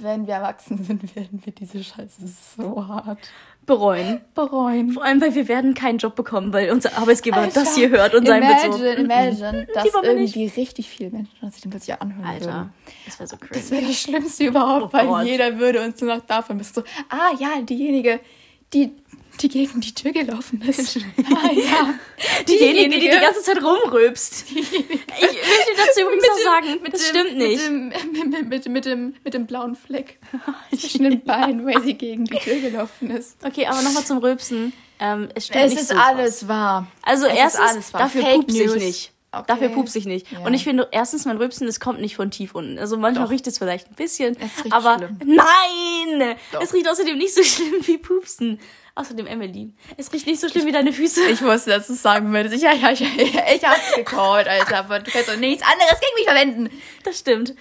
[0.01, 2.21] wenn wir erwachsen sind, werden wir diese Scheiße
[2.57, 3.19] so hart
[3.65, 4.21] Bereuen.
[4.33, 4.91] bereuen.
[4.91, 8.15] Vor allem, weil wir werden keinen Job bekommen, weil unser Arbeitsgeber Alter, das hier hört
[8.15, 8.83] und sein wird so.
[8.83, 10.35] Imagine, dass wir nicht.
[10.35, 12.73] irgendwie richtig viele Menschen sich dann plötzlich anhören Alter, würden.
[13.05, 13.53] das wäre so crazy.
[13.53, 15.25] Das wäre das Schlimmste überhaupt, Oh weil Gott.
[15.25, 18.19] jeder würde uns nur noch davon bist so, ah ja, diejenige,
[18.73, 18.93] die,
[19.41, 20.97] die gegen die Tür gelaufen ist.
[21.35, 21.93] ah ja,
[22.47, 24.45] Diejenige, die die ganze Zeit rumrülpst.
[24.53, 27.69] Ich möchte dazu übrigens noch sagen, das stimmt nicht.
[27.69, 30.19] Mit dem, mit, mit, mit, dem, mit dem blauen Fleck
[30.71, 33.37] zwischen den Beinen, weil sie gegen die Tür gelaufen ist.
[33.43, 34.73] Okay, aber nochmal zum Rülpsen.
[34.99, 36.87] Ähm, es stimmt Es ist so alles wahr.
[37.01, 38.01] Also Es ist erstens, alles wahr.
[38.01, 39.11] dafür Fake ich nicht.
[39.33, 39.45] Okay.
[39.47, 40.29] Dafür pupse ich nicht.
[40.31, 40.39] Ja.
[40.39, 42.77] Und ich finde, erstens, mein Rülpsen, das kommt nicht von tief unten.
[42.77, 43.31] Also manchmal Doch.
[43.31, 45.17] riecht es vielleicht ein bisschen, Es riecht aber schlimm.
[45.25, 46.35] nein!
[46.51, 46.61] Doch.
[46.61, 48.59] Es riecht außerdem nicht so schlimm wie Pupsen.
[48.93, 51.21] Außerdem, Emily, es riecht nicht so schlimm wie deine Füße.
[51.29, 52.55] Ich wusste, dass du es sagen würdest.
[52.55, 53.07] Ich, ja, ja, ja,
[53.55, 54.79] ich hab's gecallt, Alter.
[54.79, 56.81] Aber du kannst doch nichts anderes gegen mich verwenden.
[57.03, 57.55] Das stimmt.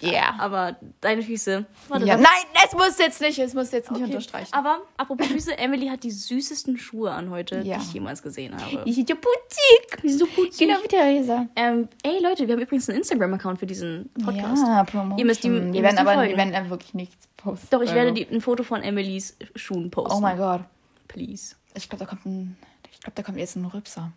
[0.00, 0.34] Ja.
[0.38, 1.64] Aber deine Füße.
[1.88, 2.16] Warte, ja.
[2.16, 2.26] Nein,
[2.66, 4.10] es muss jetzt nicht, es muss jetzt nicht Okay.
[4.10, 4.52] unterstreichen.
[4.52, 7.78] Aber apropos Füße, Emily hat die süßesten Schuhe an heute, Ja.
[7.78, 8.84] die ich jemals gesehen habe.
[8.84, 10.02] Die sind ja putzig.
[10.02, 10.58] Die sind so putzig.
[10.68, 11.46] Genau wie Theresa.
[11.56, 14.62] Ähm, ey Leute, wir haben übrigens einen Instagram-Account für diesen Podcast.
[14.66, 15.18] Ja, Promotion.
[15.18, 17.66] Ihr müsst ihm- ihr wir werden aber wir werden aber wirklich nichts posten.
[17.70, 18.14] Doch, ich werde Also.
[18.24, 20.18] die, ein Foto von Emilys Schuhen posten.
[20.18, 20.60] Oh mein Gott.
[21.08, 21.54] Please.
[21.74, 22.56] Ich glaube, da kommt ein.
[22.92, 24.12] Ich glaube, da kommt jetzt ein Rübser.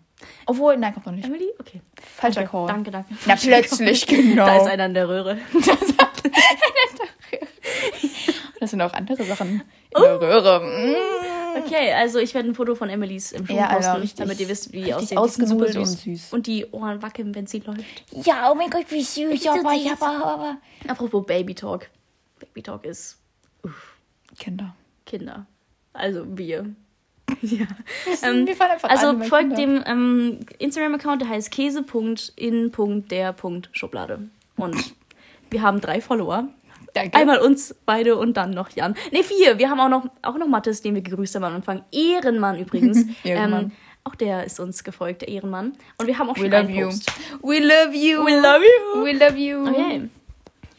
[0.45, 1.25] Obwohl, nein, kommt noch nicht.
[1.25, 1.47] Emily?
[1.59, 1.81] Okay.
[2.01, 2.67] Falscher Call.
[2.67, 3.13] Danke, danke.
[3.25, 4.45] Na, plötzlich, genau.
[4.47, 5.37] Da ist einer in der Röhre.
[8.59, 9.61] Das sind auch andere Sachen
[9.95, 10.59] in der Röhre.
[10.59, 11.59] Mm.
[11.65, 14.49] Okay, also ich werde ein Foto von Emilys im Schuh Ja, posten, richtig- damit ihr
[14.49, 15.17] wisst, wie die aussehen.
[15.27, 15.77] Süß.
[15.77, 16.33] und süß.
[16.33, 17.83] Und die Ohren wackeln, wenn sie läuft.
[18.11, 19.41] Ja, oh mein Gott, wie süß.
[19.43, 20.57] so Aber, ja, aber, aber.
[20.87, 21.89] Apropos Baby Talk.
[22.39, 23.17] Baby Talk ist
[24.37, 24.75] Kinder.
[25.05, 25.45] Kinder.
[25.93, 26.65] Also wir.
[27.59, 27.65] ja.
[28.23, 34.29] Ähm, wir fahren einfach also an, folgt Kinder- dem ähm, Instagram-Account, der heißt käse.in.der.schublade.
[34.55, 34.93] Und
[35.49, 36.47] wir haben drei Follower.
[36.93, 37.17] Danke.
[37.17, 38.95] Einmal uns beide und dann noch Jan.
[39.11, 39.57] Ne, vier.
[39.59, 41.83] Wir haben auch noch, auch noch Mathis, den wir gegrüßt haben am Anfang.
[41.91, 43.05] Ehrenmann übrigens.
[43.23, 43.65] Ehrenmann.
[43.65, 43.71] Ähm,
[44.03, 45.73] auch der ist uns gefolgt, der Ehrenmann.
[45.97, 46.85] Und wir haben auch We schon love einen you.
[46.87, 47.11] Post.
[47.43, 48.25] We love you.
[48.25, 49.03] We love you.
[49.03, 49.67] We love you.
[49.69, 50.09] Okay.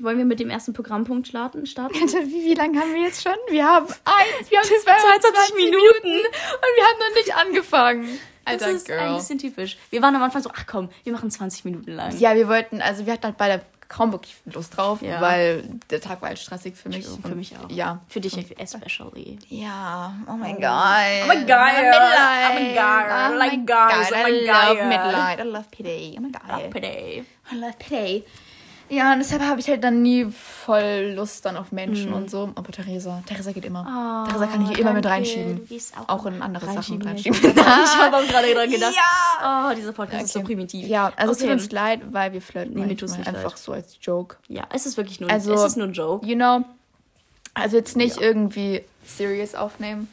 [0.02, 1.62] Wollen wir mit dem ersten Programmpunkt starten?
[1.64, 3.34] wie, wie lange haben wir jetzt schon?
[3.48, 5.76] Wir haben eins, wir haben 22 22 Minuten.
[6.02, 8.18] Minuten und wir haben noch nicht angefangen.
[8.44, 9.14] Das Alter, ist ein Girl.
[9.16, 9.76] bisschen typisch.
[9.90, 12.16] Wir waren am Anfang so, ach komm, wir machen 20 Minuten lang.
[12.18, 15.20] Ja, wir wollten, also wir hatten halt beide kaum wirklich Lust drauf, Ja.
[15.20, 17.04] weil der Tag war halt stressig für mich.
[17.06, 17.68] Für und- mich auch.
[17.70, 18.00] Ja.
[18.08, 19.38] Für dich especially.
[19.48, 20.60] Ja, oh mein Oh.
[20.60, 21.24] Gott.
[21.24, 21.46] Oh my God.
[21.46, 21.94] Mitleid.
[22.40, 23.04] Oh my God.
[23.10, 24.14] Oh.
[24.14, 24.88] Oh my I love God.
[24.88, 25.38] Mitleid.
[25.40, 26.16] I love pity.
[26.16, 26.70] Oh my God.
[26.72, 27.24] Pity.
[27.52, 28.24] I love pity.
[28.90, 32.50] Ja, und deshalb habe ich halt dann nie voll Lust dann auf Menschen und so.
[32.57, 33.87] Aber Theresa, Theresa geht immer.
[33.87, 35.61] Oh, Theresa kann ich immer mit reinschieben.
[35.96, 37.07] Auch, Auch in andere Sachen reinschieben.
[37.07, 37.40] reinschieben.
[37.57, 38.94] ich habe auch gerade dran gedacht.
[38.94, 39.70] Ja.
[39.70, 40.46] Oh, dieser Podcast ist so Okay.
[40.48, 40.87] primitiv.
[40.88, 41.53] Ja, also es tut Okay.
[41.55, 43.59] uns leid, weil wir flirten Nee, manchmal nicht einfach leid.
[43.59, 44.37] so als Joke.
[44.48, 46.26] Ja, es ist wirklich nur, Also- es ist nur ein Joke.
[46.26, 46.64] You know,
[47.55, 50.09] also jetzt nicht irgendwie serious aufnehmen.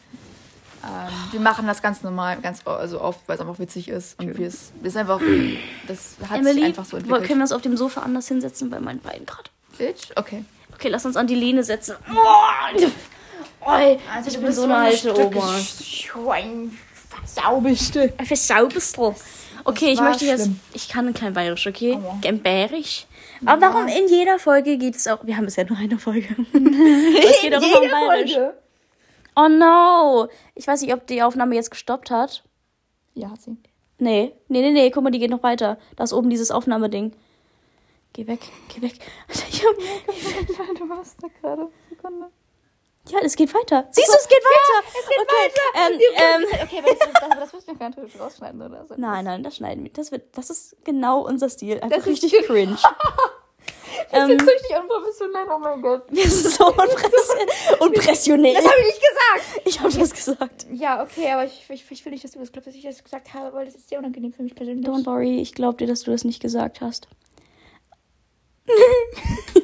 [0.88, 4.38] Ähm, wir machen das ganz normal, ganz also oft, weil es einfach witzig ist und
[4.38, 5.20] wir es ist einfach,
[5.88, 7.26] das hat sich Emily, einfach so entwickelt.
[7.26, 9.50] können wir uns auf dem Sofa anders hinsetzen bei meinen Beinen gerade?
[9.78, 10.46] Bitch, okay.
[10.74, 11.96] Okay, lass uns an die Lehne setzen.
[12.14, 15.60] Oh, Oi, Also ich bin so eine alte Oma.
[15.60, 16.78] Schwein,
[17.26, 18.14] Saubeste.
[18.24, 19.16] Versauberstel.
[19.64, 20.44] Okay, ich möchte jetzt.
[20.44, 20.60] schlimm.
[20.74, 21.96] Ich kann kein Bayerisch, okay?
[21.96, 22.20] Aua.
[22.24, 23.06] Kein Bayerisch.
[23.46, 25.26] Aber warum in jeder Folge geht es auch.
[25.26, 26.30] Wir haben bisher nur eine Folge.
[26.54, 28.38] es geht auch immer um Bayerisch.
[29.40, 30.28] Oh no!
[30.56, 32.44] Ich weiß nicht, ob die Aufnahme jetzt gestoppt hat.
[33.14, 33.56] Ja, hat sie.
[34.00, 35.78] Nee, nee, nee, nee, guck mal, die geht noch weiter.
[35.96, 37.14] Da ist oben dieses Aufnahmeding.
[38.14, 38.94] Geh weg, geh weg.
[39.30, 41.68] Ich hab- du warst da gerade.
[41.90, 42.28] Sekunde.
[43.10, 43.88] Ja, es geht weiter.
[43.92, 44.88] Siehst du, es geht weiter.
[44.88, 45.36] Es geht okay.
[45.40, 45.94] weiter.
[45.94, 48.86] Ähm, ähm, Okay, aber das, das, das müssen wir gar nicht rausschneiden, oder?
[48.88, 48.96] So.
[48.98, 49.92] nein, nein, das schneiden wir.
[49.94, 51.76] Das, wird, das ist genau unser Stil.
[51.80, 52.78] Einfach Das ist- richtig cringe.
[54.12, 56.04] Das ist ähm, jetzt richtig unprofessionell, oh mein Gott.
[56.10, 56.66] wir sind so
[57.80, 58.54] unpressionell.
[58.54, 59.62] Das habe ich nicht gesagt.
[59.66, 60.66] Ich habe das gesagt.
[60.72, 63.04] Ja, okay, aber ich, ich, ich will nicht, dass du das glaubst, dass ich das
[63.04, 64.88] gesagt habe, weil das ist sehr unangenehm für mich persönlich.
[64.88, 67.08] Don't worry, ich glaube dir, dass du das nicht gesagt hast.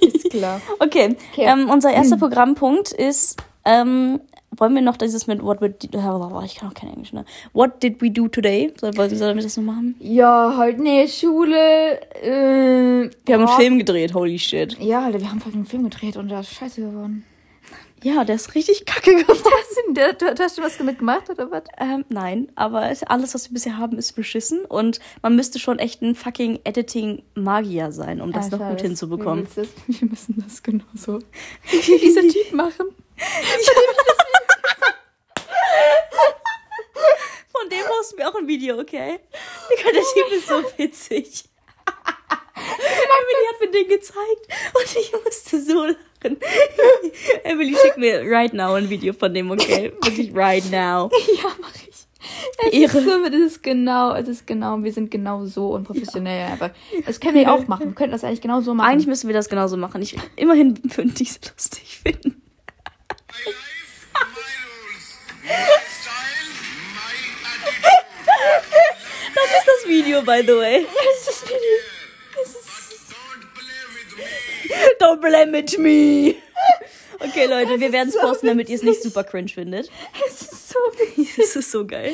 [0.01, 0.61] ist klar.
[0.79, 1.45] Okay, Okay.
[1.45, 4.21] Ähm, unser erster Programmpunkt ist, ähm,
[4.57, 5.73] wollen wir noch dieses mit What we
[6.45, 7.25] ich kann auch kein Englisch, ne?
[7.53, 8.73] What did we do today?
[8.79, 9.95] Sollen wir das noch machen?
[9.99, 11.99] Ja, halt, nee, Schule.
[12.21, 14.77] Äh, Wir haben einen Film gedreht, holy shit.
[14.79, 17.25] Ja, Alter, wir haben voll einen Film gedreht und da ist scheiße geworden.
[18.03, 19.39] Ja, der ist richtig kacke geworden.
[19.45, 19.77] Hast
[20.19, 21.63] du, du, du hast schon was damit gemacht, oder was?
[21.79, 25.79] Ähm, nein, aber es- alles, was wir bisher haben, ist beschissen und man müsste schon
[25.79, 29.47] echt ein fucking Editing-Magier sein, um das noch Alter, gut das- hinzubekommen.
[29.55, 31.19] Wir, müssen das, wir das genauso
[31.71, 32.87] wie dieser Typ machen.
[37.51, 39.19] Von dem posten wir auch ein Video, okay?
[39.69, 41.45] Digga, der Typ ist so witzig.
[42.55, 46.37] Emily hat mir den gezeigt und ich musste so lachen.
[47.43, 49.91] Emily schickt mir right now ein Video von dem, okay?
[50.01, 51.09] Wirklich right now.
[51.37, 52.07] Ja, mach ich.
[52.65, 52.97] Es Ehre.
[52.99, 56.71] ist, so, das ist genau, es ist genau, wir sind genau so unprofessionell einfach.
[57.05, 57.87] Das können wir auch machen.
[57.87, 58.89] Wir könnten das eigentlich genau so machen.
[58.89, 60.01] Eigentlich müssen wir das genauso machen.
[60.01, 62.41] Ich, immerhin würde ich es lustig finden.
[69.35, 70.85] Das ist das Video, by the way.
[71.15, 71.79] das ist das Video.
[74.99, 76.35] Don't blame it me.
[77.19, 79.89] Okay, Leute, wir werden es so posten, damit ihr es nicht super cringe findet.
[80.27, 81.29] Es ist so witzig.
[81.37, 82.13] Das ist so geil.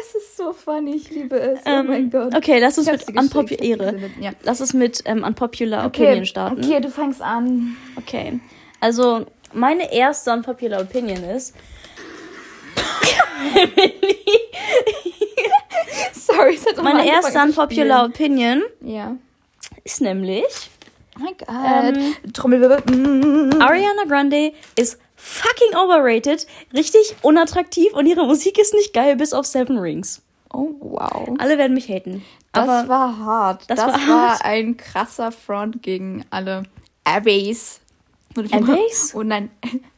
[0.00, 0.96] Es ist so funny.
[0.96, 1.60] Ich liebe es.
[1.64, 2.34] Ähm, oh mein Gott.
[2.36, 4.32] Okay, lass uns mit mit- ja.
[4.42, 6.64] Lass uns mit ähm, Unpopular Okay, Opinion starten.
[6.64, 7.76] okay, du fängst an.
[7.96, 8.40] Okay.
[8.80, 11.54] Also, meine erste Unpopular Opinion ist.
[16.12, 18.62] Sorry, es hat Meine erste Unpopular Opinion.
[18.80, 19.16] Ja.
[19.84, 20.44] ist nämlich.
[21.18, 21.48] Oh mein Gott.
[21.96, 22.96] Ähm, Trommelwirbel.
[22.96, 23.60] Mm.
[23.60, 29.44] Ariana Grande ist fucking overrated, richtig unattraktiv und ihre Musik ist nicht geil, bis auf
[29.46, 30.22] Seven Rings.
[30.52, 31.28] Oh, wow.
[31.38, 32.24] Alle werden mich haten.
[32.52, 33.62] Das aber war hart.
[33.68, 34.44] das Das, war war, hart.
[34.44, 36.64] ein krasser Front gegen alle
[37.04, 37.79] Airways.
[38.36, 39.12] Airways?
[39.14, 39.50] Oh nein.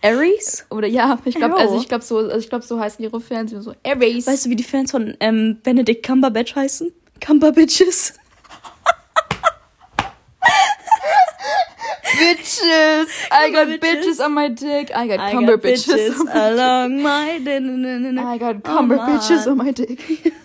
[0.02, 0.64] Aries?
[0.70, 3.50] Oder ja, ich glaube, also ich glaube so, also ich glaube so heißen ihre Fans
[3.50, 4.26] so Airways.
[4.26, 6.92] Weißt du, wie die Fans von ähm, Benedict Cumberbatch heißen?
[7.20, 8.14] Cumberbitches.
[12.18, 13.08] Bitches.
[13.30, 14.90] I got bitches on my dick.
[14.94, 16.20] I got I cumber got bitches.
[16.20, 17.40] on my along my...
[18.32, 19.48] I got cumber Oh, bitches Mann.
[19.48, 20.32] on my dick.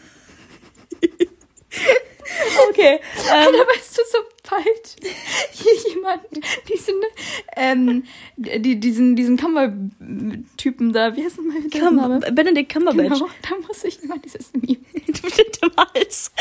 [2.69, 2.99] Okay.
[3.33, 4.95] Ähm, Oder weißt du, sobald
[5.51, 6.23] hier jemand
[6.67, 6.95] diesen,
[7.55, 8.03] ähm,
[8.37, 12.19] die, diesen, diesen Cumber-Typen da, wie heißt denn mal der Name?
[12.31, 13.19] Benedict Cumberbatch.
[13.19, 14.77] Genau, da muss ich immer dieses Meme.
[15.07, 16.31] Du bist im Hals.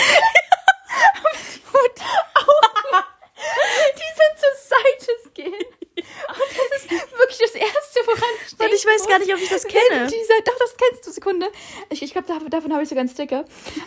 [3.94, 5.85] Diese zur Seite gehen.
[6.28, 8.72] Und das ist wirklich das Erste, woran ich denke.
[8.72, 10.06] Und ich weiß gar nicht, ob ich das kenne.
[10.06, 11.48] Dieser, doch, das kennst du, Sekunde.
[11.90, 13.44] Ich, ich glaube, davon, habe ich sogar einen Sticker.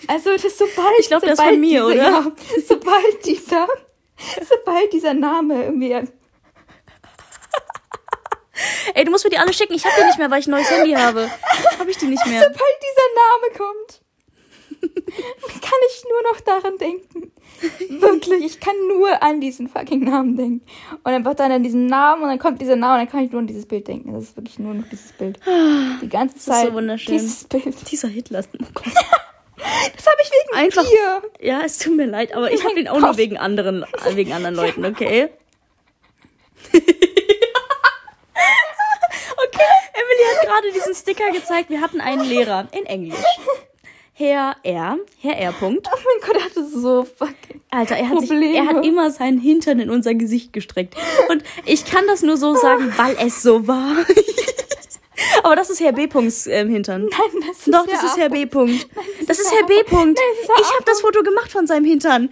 [0.08, 1.00] Also, das sobald.
[1.00, 1.96] Ich glaub, der ist von mir, dieser, oder?
[1.96, 2.32] Ja,
[2.68, 3.68] sobald dieser,
[4.48, 6.08] sobald dieser Name irgendwie.
[8.94, 9.74] Ey, du musst mir die alle schicken.
[9.74, 11.30] Ich hab die nicht mehr, weil ich ein neues Handy habe.
[11.78, 12.42] Hab ich die nicht mehr.
[12.42, 14.02] Sobald dieser Name kommt,
[14.82, 17.32] kann ich nur noch daran denken.
[17.90, 20.62] Wirklich, ich kann nur an diesen fucking Namen denken.
[21.04, 23.32] Und einfach dann an diesen Namen und dann kommt dieser Name und dann kann ich
[23.32, 24.14] nur an dieses Bild denken.
[24.14, 25.40] Das ist wirklich nur noch dieses Bild.
[26.02, 26.68] Die ganze ist Zeit.
[26.68, 27.14] so wunderschön.
[27.14, 27.76] Dieses Bild.
[27.92, 28.44] Dieser Hitler.
[28.62, 28.86] Oh Gott.
[29.96, 31.22] Das habe ich wegen Einfach- dir.
[31.46, 34.32] Ja, es tut mir leid, aber ich Mein hab den auch nur wegen anderen, wegen
[34.32, 35.28] anderen Leuten, okay?
[36.74, 36.82] okay,
[39.94, 41.70] Emily hat gerade diesen Sticker gezeigt.
[41.70, 43.20] Wir hatten einen Lehrer in Englisch.
[44.20, 44.98] Herr R.
[45.22, 45.54] Herr R.
[45.54, 45.88] Punkt.
[45.90, 47.62] Oh mein Gott, er hatte so fucking.
[47.70, 50.98] Alter, er hat, sich, er hat immer seinen Hintern in unser Gesicht gestreckt.
[51.30, 53.96] Und ich kann das nur so sagen, weil es so war.
[55.44, 56.08] Aber das ist Herr B.
[56.08, 57.04] Punkts ähm, Hintern.
[57.04, 58.30] Nein, das ist Doch, das ist Herr.
[58.30, 58.46] B.
[58.46, 58.90] Punkt.
[59.26, 59.84] Das ist Herr B.
[59.84, 60.20] Punkt.
[60.44, 62.30] Ich habe das Foto gemacht von seinem Hintern.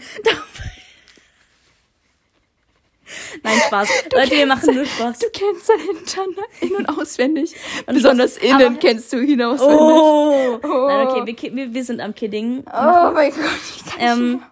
[3.43, 3.89] Nein, Spaß.
[4.13, 5.19] Leute, wir machen nur Spaß.
[5.19, 6.27] Du kennst seinen Hintern
[6.61, 7.55] in- und auswendig.
[7.85, 9.77] Besonders was- innen aber- kennst du ihn auswendig.
[9.79, 10.59] Oh.
[10.63, 10.87] Oh.
[10.87, 12.63] Nein, okay, wir, ki- wir, wir sind am Kidding.
[12.67, 13.39] Oh mein Gott,
[13.75, 14.51] ich kann nicht Ähm, mehr.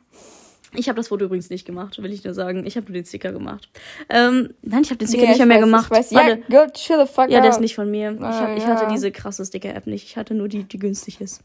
[0.77, 2.65] Ich habe das Foto übrigens nicht gemacht, will ich nur sagen.
[2.65, 3.69] Ich habe nur den Sticker gemacht.
[4.09, 5.85] Ähm, nein, ich habe den Sticker Ja, nicht ich mehr weiß, gemacht.
[5.91, 6.11] Ich weiß.
[6.11, 8.11] Ja, girl, chill the fuck Ja, der ist nicht von mir.
[8.13, 8.69] Ich, Ah, hab, ich ja.
[8.69, 10.05] hatte diese krasse Sticker-App nicht.
[10.05, 11.41] Ich hatte nur die, die günstig ist.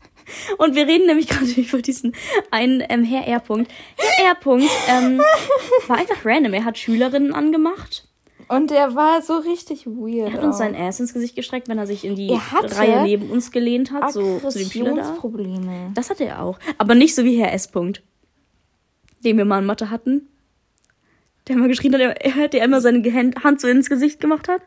[0.58, 2.14] Und wir reden nämlich gerade über diesen
[2.50, 3.40] einen ähm, Herr R.
[3.40, 3.70] Punkt.
[3.96, 4.34] Herr R.
[4.34, 5.20] Punkt ähm,
[5.86, 6.54] war einfach random.
[6.54, 8.06] Er hat Schülerinnen angemacht.
[8.48, 10.32] Und der war so richtig weird.
[10.32, 13.02] Er hat uns sein Ass ins Gesicht gestreckt, wenn er sich in die Er Reihe
[13.04, 14.12] neben uns gelehnt hat.
[14.12, 15.16] So zu dem Schüler da.
[15.94, 16.58] Das hatte er auch.
[16.76, 17.68] Aber nicht so wie Herr S.
[17.70, 18.02] Punkt.
[19.24, 20.26] Den wir mal in Mathe hatten.
[21.48, 23.02] Der immer geschrien hat, er, er- der immer seine
[23.42, 24.62] Hand so ins Gesicht gemacht hat.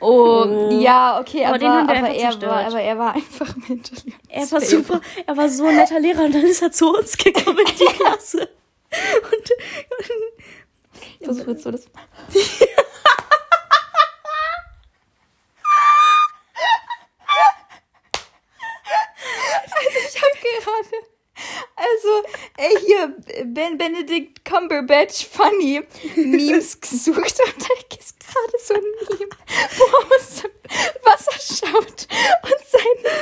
[0.00, 0.80] Oh, Oh.
[0.80, 2.52] ja, okay, Aber aber, den haben wir aber, einfach er zerstört.
[2.52, 3.98] war, aber er war einfach mental.
[4.28, 7.16] Er war super, er war so ein netter Lehrer und dann ist er zu uns
[7.16, 8.48] gekommen in die Klasse.
[9.30, 9.52] Und,
[11.24, 11.86] Versuch jetzt so das.
[22.56, 23.14] ey, hier,
[23.46, 25.82] ben Benedict Cumberbatch Funny
[26.16, 29.30] Memes gesucht und da ist gerade so ein Meme,
[29.76, 30.50] wo er aus dem
[31.04, 32.08] Wasser schaut
[32.42, 33.12] und sein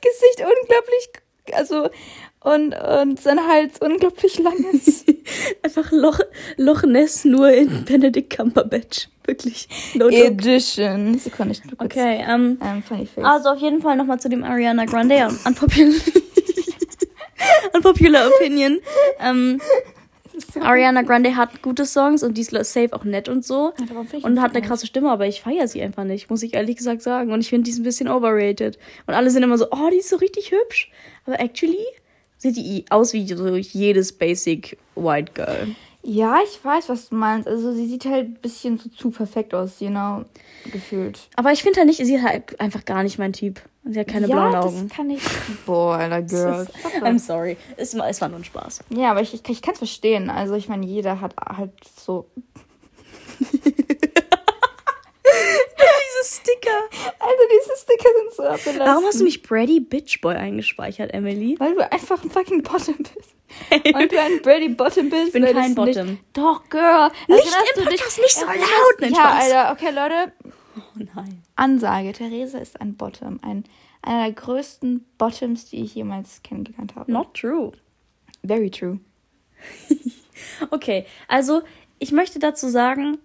[0.00, 1.08] Gesicht unglaublich,
[1.52, 1.90] also,
[2.40, 5.04] und, und sein Hals unglaublich lang ist.
[5.62, 6.20] Einfach Loch,
[6.56, 9.08] Loch Ness nur in Benedict Cumberbatch.
[9.24, 9.68] Wirklich.
[9.94, 11.18] No Edition.
[11.18, 11.80] Sekunde, ich.
[11.80, 15.44] Okay, ähm, ähm um, um, Also auf jeden Fall nochmal zu dem Ariana Grande und
[15.44, 15.90] Unpopular.
[17.74, 18.80] unpopular Opinion.
[19.20, 19.60] Ähm,
[20.60, 23.72] Ariana Grande hat gute Songs und die ist safe auch nett und so.
[24.22, 27.02] Und hat eine krasse Stimme, aber ich feiere sie einfach nicht, muss ich ehrlich gesagt
[27.02, 27.32] sagen.
[27.32, 28.78] Und ich finde, die ist ein bisschen overrated.
[29.06, 30.90] Und alle sind immer so, oh, die ist so richtig hübsch.
[31.24, 31.86] Aber actually
[32.38, 35.68] sieht die aus wie so jedes basic white girl.
[36.02, 37.48] Ja, ich weiß, was du meinst.
[37.48, 40.24] Also sie sieht halt ein bisschen so zu perfekt aus, know,
[40.70, 41.28] gefühlt.
[41.34, 43.60] Aber ich finde halt nicht, sie hat halt einfach gar nicht mein Typ.
[43.86, 44.88] Und sie hat keine blauen ja, Augen.
[44.88, 45.22] das kann ich.
[45.64, 46.66] Boah, Alter, Girl.
[47.02, 47.56] I'm sorry.
[47.76, 48.80] Es war, es war nur ein Spaß.
[48.90, 50.28] Ja, aber ich, ich, ich kann es verstehen.
[50.28, 52.26] Also ich meine, jeder hat halt so.
[55.28, 56.78] Diese Sticker.
[57.18, 58.80] Also diese Sticker sind so abgelassen.
[58.80, 61.56] Warum hast du mich Brady Bitchboy eingespeichert, Emily?
[61.58, 63.34] Weil du einfach ein fucking Bottom bist.
[63.94, 65.26] Und du ein Brady Bottom bist.
[65.28, 66.06] Ich bin kein Bottom.
[66.06, 67.10] Nicht, doch, Girl.
[67.28, 69.00] Nicht Erinnerst im du dich- Podcast, nicht so laut.
[69.00, 69.44] Nein, Ja, Spaß.
[69.44, 69.72] Alter.
[69.72, 70.32] Okay, Leute.
[70.76, 71.42] Oh nein.
[71.56, 72.12] Ansage.
[72.12, 73.40] Theresa ist ein Bottom.
[73.42, 73.64] Ein,
[74.02, 77.10] einer der größten Bottoms, die ich jemals kennengelernt habe.
[77.10, 77.72] Not true.
[78.46, 79.00] Very true.
[80.70, 81.62] Okay, also
[81.98, 83.16] ich möchte dazu sagen,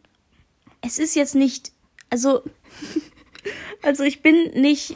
[0.80, 1.74] es ist jetzt nicht,
[2.10, 2.42] also,
[3.82, 4.96] also ich bin nicht,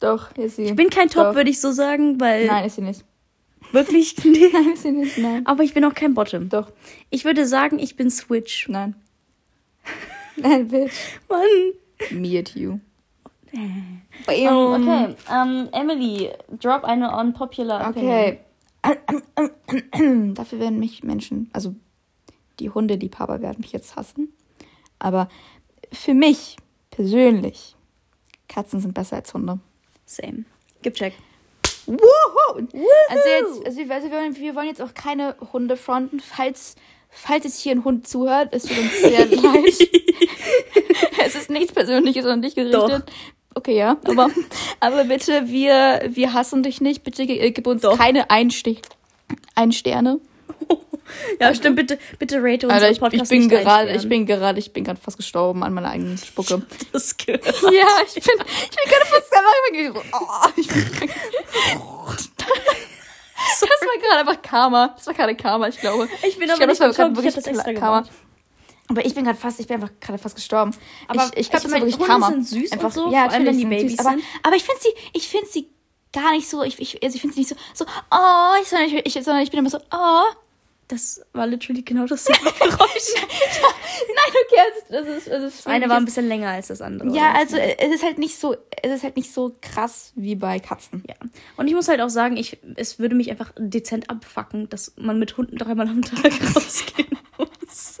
[0.00, 0.64] Doch, ist sie.
[0.64, 1.34] ich bin kein Top, Doch.
[1.36, 3.04] würde ich so sagen, weil Nein, ist sie nicht.
[3.70, 4.48] wirklich, nee.
[4.52, 5.18] Nein, ist sie nicht.
[5.18, 5.46] Nein.
[5.46, 6.48] aber ich bin auch kein Bottom.
[6.48, 6.72] Doch.
[7.10, 8.68] Ich würde sagen, ich bin Switch.
[8.68, 8.96] Nein.
[10.36, 10.92] Nein, bitch.
[11.28, 11.46] Mann.
[12.10, 12.80] Me at you.
[13.52, 14.02] Bam.
[14.26, 16.30] okay, ähm, Emily,
[16.60, 18.12] drop eine unpopular opinion.
[18.12, 18.40] Okay.
[20.34, 21.74] Dafür werden mich Menschen, also
[22.60, 24.32] die Hundeliebhaber werden mich jetzt hassen.
[24.98, 25.28] Aber
[25.92, 26.56] für mich
[26.90, 27.76] persönlich,
[28.48, 29.58] Katzen sind besser als Hunde.
[30.04, 30.44] Same.
[30.82, 31.14] Gib check.
[31.86, 32.66] Woohoo!
[33.08, 36.20] Also jetzt, also wir, also wir, wollen, wir wollen jetzt auch keine Hunde fronten.
[36.20, 36.76] Falls,
[37.10, 39.88] falls jetzt hier ein Hund zuhört, es tut uns sehr leid.
[41.24, 43.04] es ist nichts Persönliches an dich gerichtet.
[43.54, 44.30] Okay, ja, aber,
[44.80, 47.04] aber bitte, wir, wir hassen dich nicht.
[47.04, 47.96] Bitte ge- gib uns Doch.
[47.96, 48.82] keine Einstich,
[49.54, 50.20] ein Sterne.
[51.38, 54.24] Ja, stimmt, bitte, bitte rate unseren Alter, ich, ich Podcast bin nicht gerade, ich bin
[54.24, 56.62] gerade, ich bin gerade fast gestorben an meiner eigenen Spucke.
[56.92, 57.44] Das gehört.
[57.62, 59.52] ja, ich bin, ich bin gerade fast einfach
[60.14, 61.10] oh, ich bin
[63.36, 63.68] Das war
[64.00, 64.94] gerade einfach Karma.
[64.96, 66.08] Das war gerade Karma, ich glaube.
[66.26, 68.00] Ich bin ich aber glaube, nicht das war gerade ich wirklich hab das extra Karma.
[68.00, 68.12] gemacht.
[68.88, 70.72] Aber ich bin gerade fast, ich bin einfach gerade fast gestorben.
[71.08, 72.30] Aber ich, ich glaube, das war wirklich Hunde Karma.
[72.30, 74.64] sind süß und einfach, so, ja, vor allem, wenn die Babys süß, aber, aber ich
[74.64, 75.68] finde sie, ich finde sie
[76.12, 78.88] gar nicht so, ich, ich, also ich finde sie nicht so, so, oh, ich, sondern,
[78.88, 80.22] ich, ich, sondern ich bin immer so, oh.
[80.88, 82.38] Das war literally genau das Geräusch.
[82.60, 86.66] Nein, okay, das ist, das ist, das ist Das eine war ein bisschen länger als
[86.66, 87.08] das andere.
[87.08, 87.38] Ja, oder?
[87.38, 90.60] also äh, es ist halt nicht so, es ist halt nicht so krass wie bei
[90.60, 91.02] Katzen.
[91.08, 91.14] Ja.
[91.56, 95.18] Und ich muss halt auch sagen, ich, es würde mich einfach dezent abfacken, dass man
[95.18, 96.22] mit Hunden dreimal am Tag
[96.54, 98.00] rausgehen muss.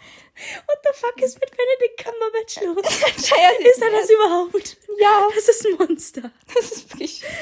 [0.67, 3.15] What the fuck ist mit Benedict Cumberbatch los?
[3.17, 4.77] Ist er das überhaupt?
[4.99, 5.27] Ja.
[5.35, 6.31] Das ist ein Monster.
[6.53, 7.23] Das ist wirklich.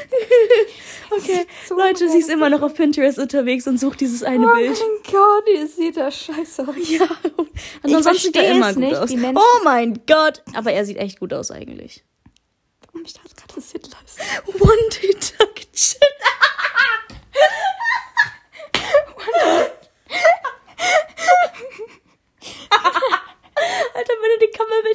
[1.12, 4.54] Okay, so Leute, sie ist immer noch auf Pinterest unterwegs und sucht dieses eine Oh
[4.56, 4.80] Bild.
[4.80, 6.76] mein Gott, ihr seht da scheiße aus.
[6.88, 7.08] Ja,
[7.82, 9.10] ansonsten sieht er immer gut nicht, aus.
[9.12, 10.44] Oh mein Gott.
[10.54, 12.04] Aber er sieht echt gut aus eigentlich.
[12.94, 14.20] Oh, ich dachte gerade, das Hitler ist.
[14.62, 16.00] One Deduction.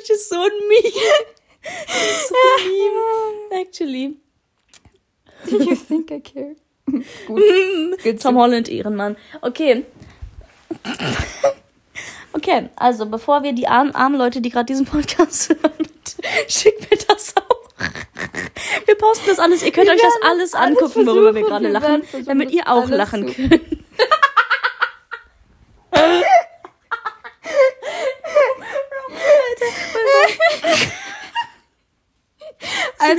[0.05, 0.93] Cumberbatch ist so ein Meme.
[2.29, 3.51] so Meme.
[3.62, 4.17] Actually.
[5.47, 6.57] You think I care?
[7.27, 8.03] Gut.
[8.03, 9.17] Good Tom Holland, Ehrenmann.
[9.43, 9.85] Okay.
[12.33, 15.88] Okay, also bevor wir die armen, armen Leute, die gerade diesen Podcast hören,
[16.49, 17.45] schickt mir das auch.
[18.87, 19.62] Wir posten das alles.
[19.62, 22.69] Ihr könnt Wir euch das alles das alles angucken, worüber wir gerade lachen, damit ihr
[22.69, 23.61] auch lachen könnt.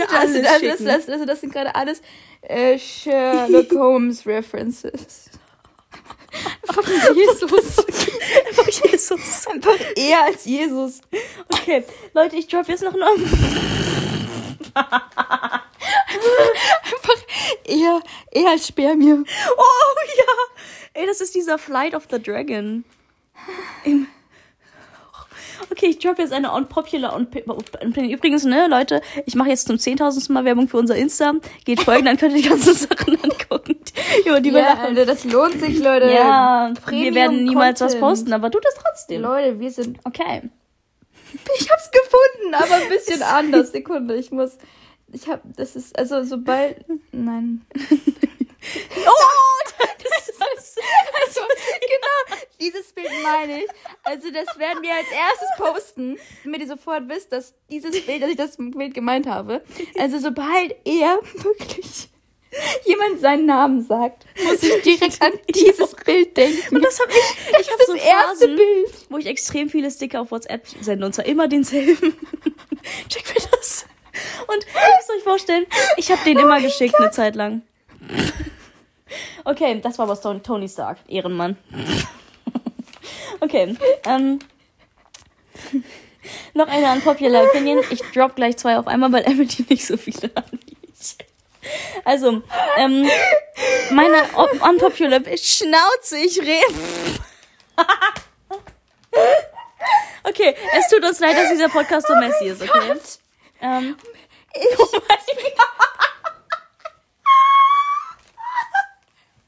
[0.02, 0.86] Also, mir das, das, das, schicken.
[0.86, 2.02] das, also das sind gerade alles
[2.42, 5.30] äh, Sherlock Holmes References.
[6.66, 7.78] Fucking Jesus.
[8.48, 9.48] Einfach Jesus.
[9.48, 11.02] Einfach eher als Jesus.
[11.50, 13.04] Okay, Leute, ich drop jetzt noch einen.
[14.74, 15.06] Einfach
[17.64, 19.14] eher, eher als Spermie.
[19.14, 20.34] Oh ja!
[20.94, 22.84] Ey, das ist dieser Flight of the Dragon.
[23.84, 24.08] Im
[25.72, 30.32] Okay, ich droppe jetzt eine unpopular und übrigens, ne, Leute, ich mache jetzt zum 10.000.
[30.32, 31.34] Mal Werbung für unser Insta.
[31.66, 33.78] Geht folgen, dann könnt ihr die ganzen Sachen angucken,
[34.26, 34.86] über die wir Ja, lachen.
[34.86, 36.12] Alter, das lohnt sich, Leute.
[36.12, 38.10] Ja, wir Premium werden niemals was Content.
[38.10, 39.22] posten, aber tu das trotzdem.
[39.22, 40.00] Leute, wir sind.
[40.04, 40.50] Okay.
[41.60, 43.72] Ich hab's gefunden, aber ein bisschen anders.
[43.72, 44.58] Sekunde, ich muss.
[45.12, 45.42] Ich hab.
[45.58, 45.98] Das ist.
[46.00, 46.86] Also, sobald.
[47.12, 47.66] Nein.
[49.06, 49.70] Oh,
[50.04, 51.42] das ist Also,
[51.82, 53.70] genau, dieses Bild meine ich.
[54.04, 58.30] Also, das werden wir als erstes posten, damit ihr sofort wisst, dass dieses Bild, dass
[58.30, 59.64] ich das Bild gemeint habe.
[59.98, 62.10] Also, sobald er wirklich
[62.86, 66.76] jemand seinen Namen sagt, muss ich direkt an dieses Bild denken.
[66.76, 67.52] Und das habe ich.
[67.52, 68.92] Das ich hab ist so das erste Phasen, Bild.
[69.10, 71.98] wo ich extrem viele Sticker auf WhatsApp sende und zwar immer denselben.
[73.10, 73.86] Check mir das.
[74.48, 75.66] Und ihr müsst euch vorstellen,
[75.98, 77.62] ich habe den immer geschickt eine Zeit lang.
[79.44, 81.58] Okay, das war was Tony- Stark, Ehrenmann.
[83.42, 84.40] Okay, ähm,
[86.54, 87.84] noch eine unpopular Opinion.
[87.90, 91.18] Ich drop gleich zwei auf einmal, weil Emily nicht so viele hat wie ich.
[92.06, 92.42] Also,
[92.78, 93.10] ähm,
[93.92, 94.24] meine
[94.62, 96.74] unpopular Schnauze, ich rede.
[100.24, 102.94] okay, es tut uns leid, dass dieser Podcast so messy ist, okay?
[103.62, 103.96] Ähm,
[104.78, 105.18] oh mein
[105.58, 105.68] Gott.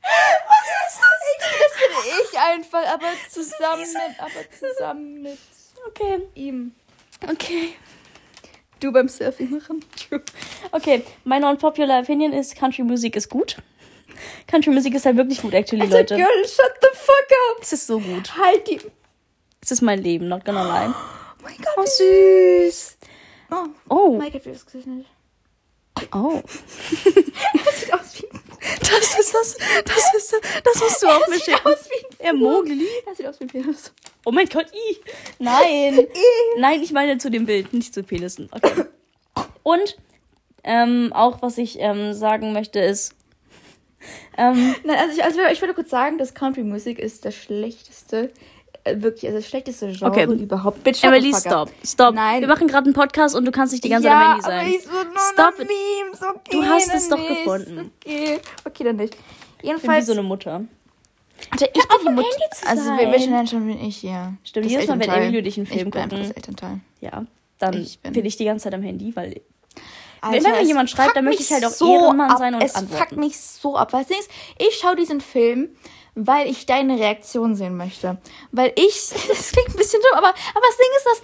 [0.07, 5.37] Das bin ich einfach, aber zusammen mit, aber zusammen mit
[5.87, 6.73] Okay, ihm.
[7.29, 7.73] okay.
[8.79, 9.83] Du beim Surfing machen.
[10.71, 13.57] Okay, meine unpopular Opinion ist, Country Musik ist gut.
[14.47, 16.15] Country Musik ist halt wirklich gut, actually, Also, Leute.
[16.15, 17.61] Girl, shut the fuck up.
[17.61, 18.35] Es ist so gut.
[18.37, 18.79] Halt die.
[19.61, 20.93] Es ist mein Leben, not gonna lie.
[21.39, 22.97] Oh mein Gott, wie süß.
[23.51, 25.09] Oh, Oh, das Gesicht nicht.
[26.13, 26.41] oh.
[27.65, 28.36] Das sieht aus wie ein
[28.79, 31.67] Das ist das, das ist, das musst du auch mir sieht schicken.
[31.67, 32.87] aus wie ein Er Mogli.
[33.05, 33.91] Das sieht aus wie ein Penis.
[34.25, 34.97] Oh mein Gott, i.
[35.39, 36.07] Nein.
[36.57, 38.49] Nein, ich meine zu dem Bild, nicht zu Penissen.
[38.51, 38.85] Okay.
[39.63, 39.97] Und
[40.63, 43.13] ähm, auch was ich ähm, sagen möchte ist,
[44.37, 48.31] ähm, Nein, also ich, also ich würde kurz sagen, dass Country Musik ist das schlechteste,
[48.95, 50.23] wirklich, also das schlechteste Genre Okay.
[50.25, 50.77] überhaupt.
[50.87, 52.15] Shut Emily, stop, stop.
[52.15, 52.41] Nein.
[52.41, 54.79] Wir machen gerade einen Podcast und du kannst nicht die ganze ja, Zeit am Handy
[54.79, 54.91] sein.
[54.91, 55.57] aber ich so Stop.
[55.59, 57.43] Memes, okay, Du hast es doch nicht.
[57.43, 57.91] gefunden.
[58.05, 59.13] Okay, okay, dann nicht.
[59.15, 60.61] Ich bin wie Jedenfalls, so eine Mutter.
[61.51, 62.27] also ich bin die Mutter.
[62.67, 64.33] Also wer welchen Eltern bin ich hier?
[64.43, 65.09] Stimmt, Das jedes Mal, wenn.
[65.09, 66.09] Emily und ich einen Film gucken.
[66.09, 66.79] das Elternteil.
[67.01, 67.25] Ja,
[67.59, 69.41] dann Ich bin- bin ich die ganze Zeit am Handy, weil
[70.19, 72.63] Alter, wenn mir es jemand schreibt, dann möchte ich halt auch so Ehrenmann sein und
[72.63, 72.97] es antworten.
[73.03, 73.91] fuckt mich so ab.
[73.91, 75.69] Ding ist, ich schaue diesen Film,
[76.25, 78.17] weil ich deine Reaktion sehen möchte.
[78.51, 81.21] Weil ich, das klingt ein bisschen dumm, aber, aber das Ding ist, dass,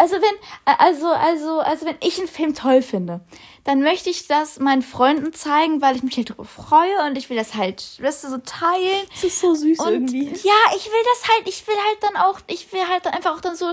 [0.00, 3.20] also wenn, also, also, also wenn ich einen Film toll finde,
[3.64, 7.30] dann möchte ich das meinen Freunden zeigen, weil ich mich halt darüber freue und ich
[7.30, 9.06] will das halt, weißt du, so teilen.
[9.14, 10.24] es ist so süß Und irgendwie.
[10.24, 13.36] ja, ich will das halt, ich will halt dann auch, ich will halt dann einfach
[13.36, 13.72] auch dann so,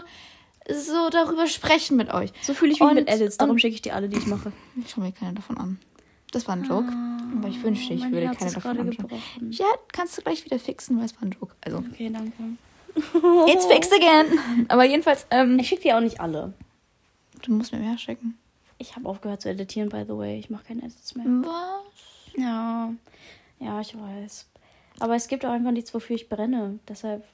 [0.72, 2.32] so darüber sprechen mit euch.
[2.44, 4.28] So fühle ich mich Und- mit Edits, darum und- schicke ich dir alle, die ich
[4.28, 4.52] mache.
[4.86, 5.80] Ich schau mir keine davon an.
[6.32, 6.92] Das war ein Joke.
[7.38, 9.10] aber ich wünschte, ich Ah, würde keine davon anschauen.
[9.50, 11.56] Ja, kannst du gleich wieder fixen, weil es war ein Joke.
[11.62, 12.34] Also, Okay, danke.
[13.52, 14.40] it's fixed again.
[14.70, 16.54] Aber jedenfalls, ähm, Ich schicke dir auch nicht alle.
[17.44, 18.38] du musst mir mehr schicken.
[18.78, 20.38] Ich habe aufgehört zu editieren, by the way.
[20.40, 21.26] Ich mache keine Edits mehr.
[21.26, 22.34] Was?
[22.38, 22.94] Ja.
[23.60, 24.48] Ja, ich weiß.
[25.00, 26.80] Aber es gibt auch einfach nichts, wofür ich brenne.
[26.88, 27.26] Deshalb.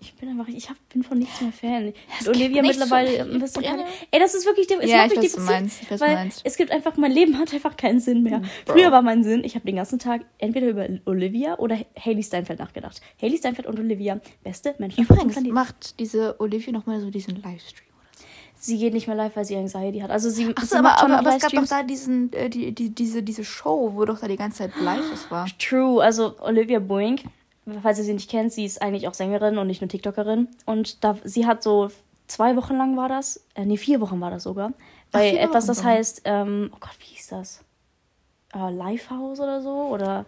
[0.00, 1.92] Ich bin einfach, ich hab, bin von nichts mehr Fan.
[2.20, 4.82] Es Olivia mittlerweile ein bisschen keine, Ey, das ist wirklich der.
[4.82, 5.82] es Ja, ich weiß, was du meinst.
[5.82, 6.40] Ich weiß, weil meinst.
[6.44, 8.40] Es gibt einfach, mein Leben hat einfach keinen Sinn mehr.
[8.66, 8.74] Bro.
[8.74, 12.58] Früher war mein Sinn, ich habe den ganzen Tag entweder über Olivia oder Haley Steinfeld
[12.58, 13.00] nachgedacht.
[13.20, 18.08] Haley Steinfeld und Olivia, beste Menschen Übrigens, macht diese Olivia nochmal so diesen Livestream oder
[18.16, 18.24] so.
[18.58, 20.10] Sie geht nicht mehr live, weil sie Anxiety hat.
[20.10, 22.90] Also sie, Ach so, aber, aber, aber es gab doch da diesen, äh, die, die,
[22.90, 25.46] diese, diese Show, wo doch da die ganze Zeit live es war.
[25.58, 27.20] True, also Olivia Boeing,
[27.82, 30.48] falls ihr sie nicht kennt, sie ist eigentlich auch Sängerin und nicht nur TikTokerin.
[30.66, 31.90] Und da, sie hat so
[32.26, 34.72] zwei Wochen lang war das, äh, nee, vier Wochen war das sogar,
[35.10, 37.64] bei vier etwas, das heißt, ähm, oh Gott, wie hieß das?
[38.54, 40.26] Äh, Lifehouse oder so oder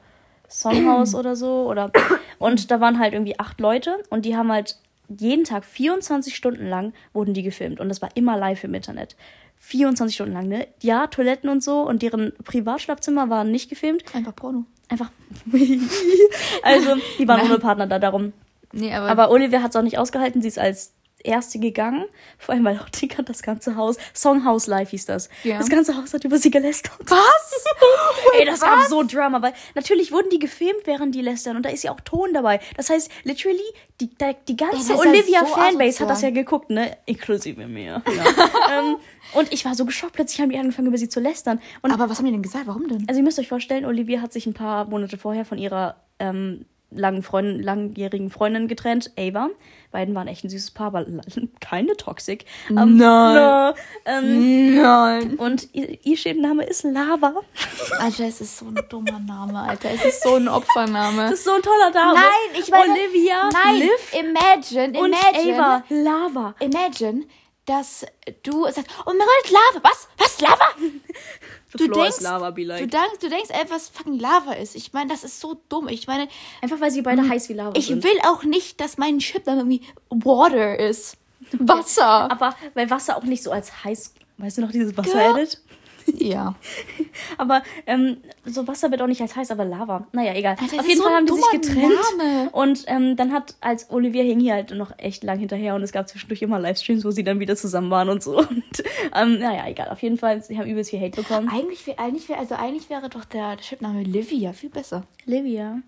[0.49, 1.90] Songhouse oder so oder
[2.38, 4.78] und da waren halt irgendwie acht Leute und die haben halt
[5.09, 9.16] jeden Tag 24 Stunden lang wurden die gefilmt und das war immer live im Internet.
[9.57, 10.66] 24 Stunden lang, ne?
[10.80, 14.03] Ja, Toiletten und so und deren Privatschlafzimmer waren nicht gefilmt.
[14.14, 14.64] Einfach Porno.
[14.93, 15.11] Einfach.
[16.62, 18.34] also, die waren ohne Partner da, darum.
[18.72, 20.43] Nee, aber, Aber Olivia hat es auch nicht ausgehalten.
[20.43, 20.93] Sie ist als
[21.25, 22.05] erste gegangen.
[22.39, 25.29] Vor allem, weil auch die, das ganze Haus, Songhouse Live hieß das.
[25.45, 25.59] Ja.
[25.59, 26.99] Das ganze Haus hat über sie gelästert.
[27.07, 27.64] was?
[28.39, 31.70] Ey, das gab so Drama, weil natürlich wurden die gefilmt, während die lästern und da
[31.70, 32.61] ist ja auch Ton dabei.
[32.77, 33.59] Das heißt, literally,
[34.01, 36.97] die, die, die ganze ja Olivia-Fanbase so hat das ja geguckt, ne?
[37.07, 38.03] Inklusive mir.
[38.07, 38.79] Ja.
[38.79, 38.97] ähm,
[39.35, 41.61] und ich war so geschockt, plötzlich haben die angefangen, über sie zu lästern.
[41.83, 42.66] Und aber was haben die denn gesagt?
[42.66, 43.05] Warum denn?
[43.09, 46.66] also ihr müsst euch vorstellen, Olivia hat sich ein paar Monate vorher von ihrer ähm,
[46.95, 49.51] langen Freund, langjährigen Freundin getrennt, Ava.
[49.90, 51.07] Beiden waren echt ein süßes Paar, aber
[51.61, 52.47] keine Toxic.
[52.70, 53.74] Ähm, Nein.
[54.07, 55.34] ähm, Nein.
[55.36, 57.34] und ihr, Schädenname ist Lava.
[57.99, 59.90] Alter, es ist so ein dummer Name, Alter.
[59.90, 61.22] Es ist so ein Opfername.
[61.22, 62.14] Das ist so ein toller Name.
[62.14, 62.93] Nein, ich meine.
[62.93, 65.62] Olivia, nein, Liv imagine, und imagine.
[65.62, 65.84] Ava.
[65.90, 66.55] Lava.
[66.61, 67.24] Imagine,
[67.66, 68.07] dass
[68.43, 69.88] du sagst, oh mein Gott, Lava.
[69.88, 70.09] Was?
[70.18, 70.40] Was?
[70.40, 70.68] Lava?
[71.73, 72.81] The Du floor denkst, lava, be like.
[72.83, 74.75] du, denkst, du denkst einfach, was fucking Lava ist.
[74.77, 75.89] Ich meine, das ist so dumm.
[75.89, 76.29] Ich meine,
[76.61, 78.05] Einfach weil sie beide heiß wie Lava ich sind.
[78.05, 81.16] will auch nicht, dass mein Chip dann irgendwie Water ist.
[81.59, 82.31] Wasser.
[82.31, 84.97] Aber weil Wasser auch nicht so als heiß, weißt du noch, dieses.
[84.97, 85.61] Wasser-Edit?
[86.07, 86.55] Ja.
[87.39, 90.07] Aber ähm, so Wasser wird auch nicht als heiß, aber Lava.
[90.13, 90.57] Naja, egal.
[90.61, 91.95] Alter, Auf jeden so Fall haben die sich getrennt.
[92.19, 92.51] Name.
[92.51, 95.93] Und ähm, dann hat, als Olivia hing hier halt noch echt lang hinterher und es
[95.93, 98.39] gab zwischendurch immer Livestreams, wo sie dann wieder zusammen waren und so.
[98.53, 98.83] Und
[99.15, 99.89] ähm, naja, egal.
[99.89, 101.49] Auf jeden Fall, sie haben übelst viel Hate bekommen.
[101.49, 105.05] Eigentlich, wär, eigentlich, wär, also eigentlich wäre doch der, der Chipname Livia viel besser.
[105.25, 105.81] Livia.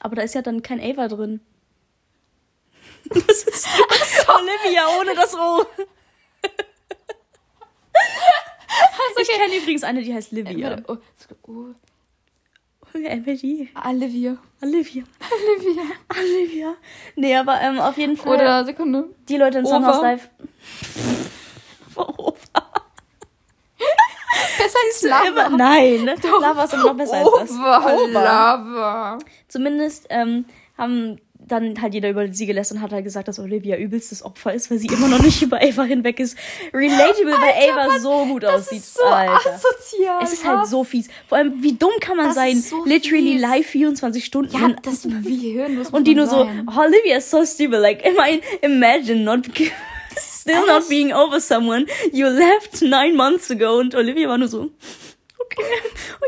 [0.00, 1.40] Aber da ist ja dann kein Ava drin.
[3.08, 3.68] Das ist
[4.28, 5.64] Olivia ohne das O.
[9.20, 10.70] Ich kenne übrigens eine, die heißt Livia.
[10.70, 10.96] Warte, oh,
[11.48, 11.66] oh,
[12.94, 13.68] Emily.
[13.84, 14.38] Olivia.
[14.62, 15.04] Olivia.
[15.30, 15.82] Olivia.
[16.18, 16.74] Olivia.
[17.14, 18.36] Nee, aber ähm, auf jeden Fall.
[18.36, 19.10] Oder Sekunde.
[19.28, 19.66] die Leute in.
[19.66, 20.30] Sunhouse Live.
[24.58, 25.48] Besser als Immer, Lava.
[25.56, 26.06] nein,
[26.40, 27.50] Lava ist immer noch besser als das.
[27.52, 27.92] Ova.
[28.08, 29.18] Lava.
[29.48, 30.44] Zumindest ähm,
[30.76, 34.52] haben dann halt jeder über sie gelästert und hat halt gesagt, dass Olivia übelstes Opfer
[34.52, 36.36] ist, weil sie immer noch nicht über Ava hinweg ist.
[36.74, 38.78] Relatable, weil Ava Mann, so gut aussieht.
[38.78, 39.54] ist so Alter.
[39.54, 40.22] asozial.
[40.22, 41.08] Es ist halt so fies.
[41.28, 42.56] Vor allem, wie dumm kann man Das sein?
[42.60, 43.40] so Literally fies.
[43.42, 44.52] live 24 Stunden.
[44.56, 46.68] Ja, das wie hirnlos und die nur muss so, sein.
[46.68, 47.78] Olivia is so stupid.
[47.80, 49.46] Like, I mean, imagine not,
[50.16, 53.78] still not being over someone you left nine months ago.
[53.78, 54.70] Und Olivia war nur so,
[55.46, 55.62] okay,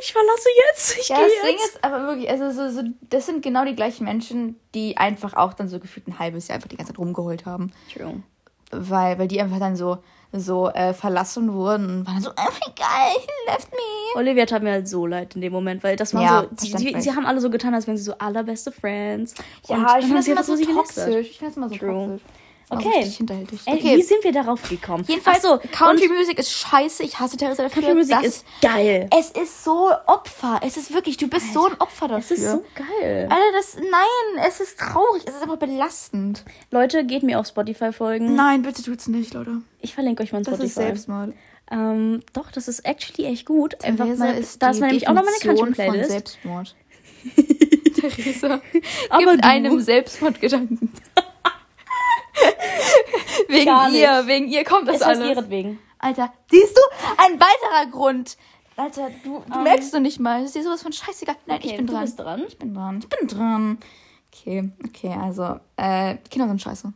[0.00, 1.66] ich verlasse jetzt, ich Ja, gehe das Ding jetzt.
[1.74, 5.54] ist aber wirklich, also so, so, das sind genau die gleichen Menschen, die einfach auch
[5.54, 7.72] dann so gefühlt ein halbes Jahr einfach die ganze Zeit rumgeheult haben.
[7.92, 8.22] True.
[8.70, 9.98] Weil, weil die einfach dann so,
[10.32, 14.20] so äh, verlassen wurden und waren so, oh mein Gott, he left me.
[14.20, 16.94] Olivia tat mir halt so leid in dem Moment, weil das war Ja, so, sie,
[17.00, 19.34] sie, haben alle so getan, als wären sie so allerbeste Friends.
[19.66, 21.26] Ja, Und ich dann finde das immer so toxisch.
[21.30, 22.08] Ich finde das immer so True.
[22.18, 22.22] toxisch.
[22.70, 23.04] Das Okay.
[23.04, 23.60] hinterhältig.
[23.64, 23.96] Ey, Okay.
[23.96, 25.02] wie sind wir darauf gekommen?
[25.08, 27.02] Jedenfalls, so, Country Music ist scheiße.
[27.02, 27.82] Ich hasse Theresa dafür.
[27.82, 29.08] Country Music Das- ist geil.
[29.18, 30.60] Es ist so Opfer.
[30.62, 32.36] Es ist wirklich, du bist so ein Opfer dafür.
[32.36, 33.26] Es ist so geil.
[33.30, 35.22] Alter, das, nein, es ist traurig.
[35.26, 36.44] Es ist einfach belastend.
[36.70, 38.34] Leute, geht mir auf Spotify folgen.
[38.34, 39.62] Nein, bitte tut's nicht, Leute.
[39.80, 40.66] Ich verlinke euch mal Das Spotify.
[40.66, 41.32] ist Selbstmord.
[41.70, 43.82] Ähm, doch, das ist actually echt gut.
[43.84, 46.10] Einfach Theresa mal, ist da die ist mal nämlich auch noch meine Definition von Country-Playlist.
[46.10, 46.74] Selbstmord.
[47.94, 48.60] Theresa
[49.10, 49.48] Aber gibt du.
[49.48, 50.92] einem Selbstmordgedanken.
[53.48, 55.30] wegen Gar ihr, wegen ihr kommt das heißt alles.
[55.30, 55.78] ihretwegen.
[55.98, 56.80] Alter, siehst du?
[57.18, 58.36] Ein weiterer Grund.
[58.76, 60.38] Alter, du, du merkst du nicht mal.
[60.38, 61.34] Das ist dir sowas von scheißegal.
[61.46, 62.02] Nein, ich bin du dran.
[62.04, 62.44] bist dran.
[62.46, 62.98] Ich bin dran.
[63.00, 63.78] Ich bin dran.
[64.32, 66.92] Okay, okay, also, äh, Kinder sind scheiße.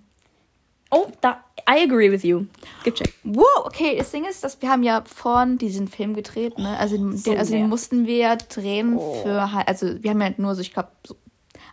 [0.93, 2.45] Oh, da, I agree with you.
[2.84, 3.14] Gecheckt.
[3.24, 6.76] Wow, okay, das Ding ist, dass wir haben ja vorhin diesen Film gedreht, ne?
[6.78, 9.22] Also, den, So also den mussten wir ja drehen Oh.
[9.22, 11.16] für halt, also wir haben ja nur so, ich glaube, so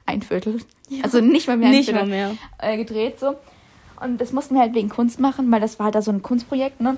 [0.05, 0.59] ein Viertel.
[1.03, 2.35] Also nicht mal mehr Nicht Viertel, mal mehr.
[2.57, 3.35] Äh, gedreht so.
[4.01, 6.21] Und das mussten wir halt wegen Kunst machen, weil das war halt da so ein
[6.21, 6.97] Kunstprojekt, ne?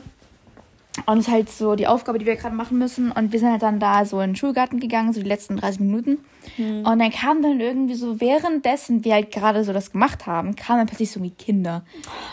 [1.05, 3.13] Und das ist halt so die Aufgabe, die wir gerade machen müssen.
[3.13, 5.79] Und wir sind halt dann da so in den Schulgarten gegangen, so die letzten 30
[5.79, 6.17] Minuten.
[6.57, 6.85] Hm.
[6.85, 10.79] Und dann kam dann irgendwie so, währenddessen wir halt gerade so das gemacht haben, kamen
[10.79, 11.83] dann plötzlich so irgendwie Kinder.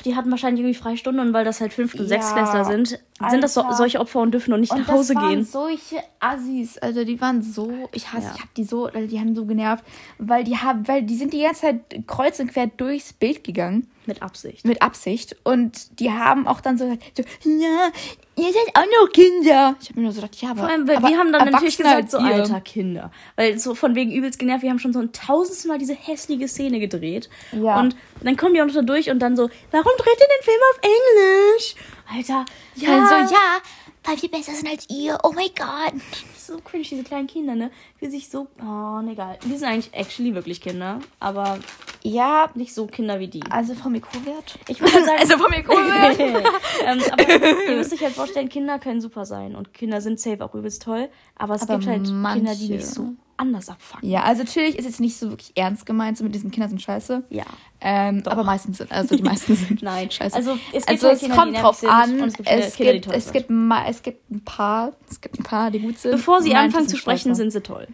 [0.04, 2.98] Die hatten wahrscheinlich irgendwie Freistunden und weil das halt Fünft- und Ja, Sechstklässler sind,
[3.30, 3.76] sind das so, Alter.
[3.76, 5.44] solche Opfer und dürfen noch nicht Und nach Hause das waren gehen.
[5.44, 8.32] solche Assis, also die waren so, ich hasse, Ja.
[8.36, 9.84] ich hab die so, also die haben so genervt,
[10.18, 13.88] weil die haben, weil die sind die ganze Zeit kreuz und quer durchs Bild gegangen.
[14.06, 14.64] Mit Absicht.
[14.64, 15.36] mit Absicht.
[15.44, 17.90] Und die haben auch dann so gesagt, so, ja,
[18.36, 19.76] ihr seid auch noch Kinder.
[19.82, 21.50] Ich habe mir nur so gedacht, ja, aber, Vor allem, weil aber wir haben dann
[21.50, 22.34] natürlich gesagt, so als ihr.
[22.44, 23.10] alter Kinder.
[23.36, 26.48] Weil so von wegen übelst genervt, wir haben schon so ein tausendstes Mal diese hässliche
[26.48, 27.28] Szene gedreht.
[27.52, 27.78] Ja.
[27.80, 30.42] Und dann kommen die auch noch da durch und dann so, warum dreht ihr den
[30.44, 31.74] Film auf Englisch?
[32.10, 32.44] Alter,
[32.76, 32.88] ja.
[33.02, 33.58] Also ja,
[34.04, 35.18] weil wir besser sind als ihr.
[35.22, 36.00] Oh mein Gott.
[36.38, 37.70] so cringe, diese kleinen Kinder, ne?
[37.98, 39.38] Wie sich so, oh, ne, egal.
[39.44, 41.58] Die sind eigentlich actually wirklich Kinder, aber
[42.02, 43.42] Ja, nicht so Kinder wie die.
[43.50, 44.58] also vom IQ-Wert.
[44.68, 46.18] Ich würde sagen, Also vom IQ-Wert.
[46.84, 50.42] ähm, aber ihr müsst euch halt vorstellen, Kinder können super sein und Kinder sind safe
[50.42, 54.08] auch übelst toll, aber es Aber gibt halt Kinder, die manche- nicht so anders abfangen.
[54.10, 56.82] ja, also natürlich ist jetzt nicht so wirklich ernst gemeint, so mit diesen Kindern sind
[56.82, 57.22] scheiße.
[57.30, 57.44] Ja.
[57.80, 60.34] Ähm, aber meistens sind, also die meisten sind Nein, scheiße.
[60.36, 62.20] Also es gibt also es Kinder, kommt drauf an.
[62.20, 65.44] es gibt Es Kinder, gibt, es gibt, ma- es gibt ein paar, es gibt ein
[65.44, 66.12] paar, die gut sind.
[66.12, 67.34] Bevor sie Manche anfangen zu sprechen, scheiße.
[67.36, 67.86] sind sie toll.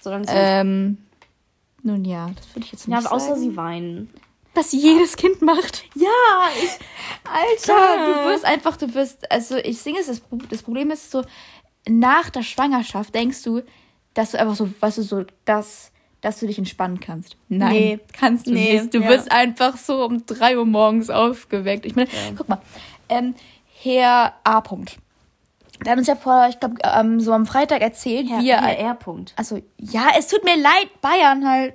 [0.00, 0.98] Solange sie Ähm,
[1.82, 3.14] nun ja, das würde ich jetzt nicht ja, sagen.
[3.14, 4.10] außer sie weinen.
[4.54, 5.84] was jedes Kind macht.
[5.94, 6.08] Ja,
[6.62, 6.70] ich,
[7.30, 11.22] Alter, du wirst einfach, du wirst, also ich singe es, das Problem ist so,
[11.88, 13.60] nach der Schwangerschaft denkst du,
[14.14, 15.90] dass du einfach so, weißt du, so, dass
[16.20, 17.36] dass du dich entspannen kannst.
[17.50, 17.98] Nein, Nee.
[18.18, 18.94] kannst du Nee, nicht.
[18.94, 19.10] Du ja.
[19.10, 21.84] wirst einfach so um 3 Uhr morgens aufgeweckt.
[21.84, 22.62] Ich meine, guck mal,
[23.10, 23.34] ähm,
[23.82, 24.60] Herr A.
[24.60, 24.96] -Punkt.
[25.84, 28.62] Der hat uns ja vor, ich glaube, ähm, so am Freitag erzählt, wie er.
[28.62, 29.34] Herr R-Punkt.
[29.36, 31.74] Also, ja, es tut mir leid, Bayern halt.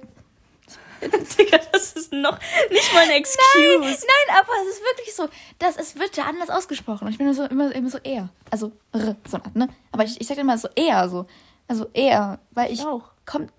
[1.01, 2.37] Digga, das ist noch
[2.71, 3.79] nicht mal ein Excuse.
[3.79, 5.27] Nein, nein, aber es ist wirklich so,
[5.59, 7.05] dass es wird ja anders ausgesprochen.
[7.05, 8.29] Und ich bin so immer, immer so eher.
[8.49, 9.69] Also r, so eine Art, ne?
[9.91, 11.25] Aber ich, ich sag immer so eher so.
[11.69, 12.79] Also eher, weil ich.
[12.79, 13.11] Ich auch.
[13.25, 13.53] Kommt.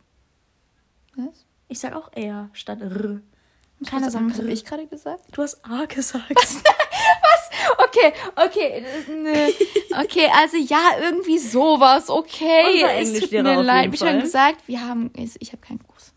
[1.16, 1.46] Was?
[1.68, 3.20] Ich sag auch R statt R.
[3.86, 5.24] Keiner sagt, was habe ich gerade gesagt?
[5.32, 6.28] Du hast A gesagt.
[7.78, 9.52] Okay, okay, das- ne.
[10.04, 12.82] okay, also ja, irgendwie sowas, okay.
[12.84, 13.92] Unser es tut mir leid.
[13.92, 16.12] Wie schon gesagt, wir haben, ich habe keinen Gruß.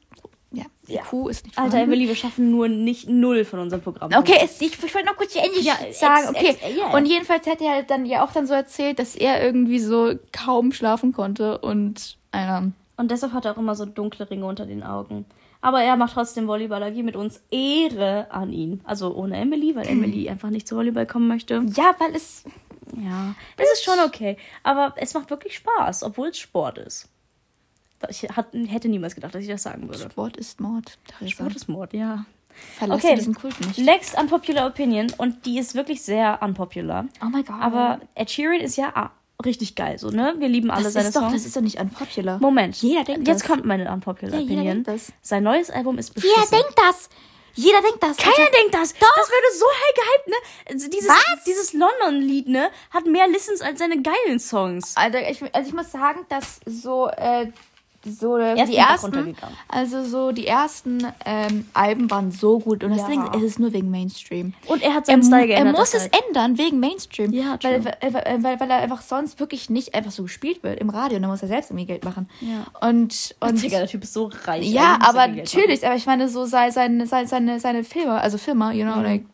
[0.55, 1.01] Ja, die Ja.
[1.01, 1.93] Kuh ist nicht Alter, vorhanden.
[1.93, 4.11] Emily, wir schaffen nur nicht null von unserem Programm.
[4.15, 6.27] Okay, es, ich, ich wollte noch kurz die Englisch Ja, sagen.
[6.27, 6.57] ex- Okay.
[6.61, 6.95] ex- ja.
[6.95, 10.13] Und jedenfalls hat er halt dann ja auch dann so erzählt, dass er irgendwie so
[10.31, 12.71] kaum schlafen konnte und einer.
[12.97, 15.25] Und deshalb hat er auch immer so dunkle Ringe unter den Augen.
[15.61, 17.41] Aber er macht trotzdem Volleyball AG mit uns.
[17.49, 18.81] Ehre an ihn.
[18.83, 21.63] Also ohne Emily, weil Emily einfach nicht zu Volleyball kommen möchte.
[21.75, 22.43] Ja, weil es.
[23.01, 24.37] Ja, es ist schon okay.
[24.61, 27.09] Aber es macht wirklich Spaß, obwohl es Sport ist.
[28.09, 30.09] Ich hat, hätte niemals gedacht, dass ich das sagen würde.
[30.09, 30.97] Sport ist Mord.
[31.07, 31.31] Theresa.
[31.31, 32.25] Sport ist Mord, ja.
[32.77, 33.15] Verlasse Okay.
[33.15, 33.79] diesen Kult nicht.
[33.79, 35.11] Next unpopular opinion.
[35.17, 37.07] Und die ist wirklich sehr unpopular.
[37.21, 37.55] Oh my god.
[37.61, 39.09] Aber Ed Sheeran ist ja ah,
[39.43, 40.35] richtig geil, so, ne?
[40.37, 41.33] Wir lieben alle das seine ist, doch, Songs.
[41.33, 42.39] das ist doch nicht unpopular.
[42.39, 42.75] Moment.
[42.75, 43.47] Jeder denkt Jetzt das.
[43.49, 44.83] kommt meine unpopular Ja, jeder opinion.
[44.83, 45.11] denkt das.
[45.21, 46.35] Sein neues Album ist beschissen.
[46.37, 47.09] Jeder denkt das.
[47.55, 48.17] Jeder denkt das.
[48.17, 48.93] Keiner Also, denkt das.
[48.93, 50.35] Das würde so high gehypt, ne?
[50.71, 51.43] Also Dieses, Was?
[51.45, 52.69] Dieses London-Lied, ne?
[52.91, 54.95] Hat mehr Listens als seine geilen Songs.
[54.95, 57.51] Alter, ich, also ich muss sagen, dass so, äh,
[58.05, 59.35] so Er ist die ersten,
[59.69, 63.07] also so die ersten ähm, Alben waren so gut und Ja.
[63.07, 64.53] Ding ist, es nur wegen Mainstream.
[64.67, 65.75] Und er hat Er, seinen Style er geändert.
[65.77, 66.25] muss es deshalb.
[66.27, 67.93] ändern wegen Mainstream, Ja, weil, weil,
[68.43, 71.31] weil, weil, er einfach sonst wirklich nicht einfach so gespielt wird im Radio und dann
[71.31, 72.27] muss er selbst irgendwie Geld machen.
[72.41, 72.65] Ja.
[72.87, 74.65] Und, und Digga, der Typ ist so reich.
[74.69, 78.37] ja, er aber natürlich, aber ich meine so sei, seine, seine, seine, seine Firma, also
[78.37, 79.03] Firma, you know, Mhm.
[79.03, 79.25] like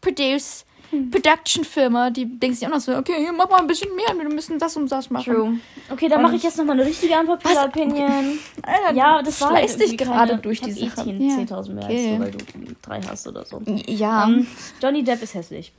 [0.00, 0.64] Produce,
[1.10, 4.14] Production Firma, die denkt sich auch noch so, okay, hier, mach mal ein bisschen mehr,
[4.16, 5.32] wir müssen das und das machen.
[5.32, 5.44] machen.
[5.73, 5.73] True.
[5.90, 7.64] Okay, dann mache ich jetzt nochmal eine richtige unpopular Was?
[7.66, 8.38] Opinion.
[8.62, 11.04] Alter, Ja, das war halt dich gerade durch ich die eh Sache.
[11.04, 11.36] 10 Ja.
[11.36, 12.16] 10.000 mehr als Okay.
[12.16, 13.60] du, weil du drei hast oder so.
[13.86, 14.46] Ja, Ähm,
[14.82, 15.72] Johnny Depp ist hässlich.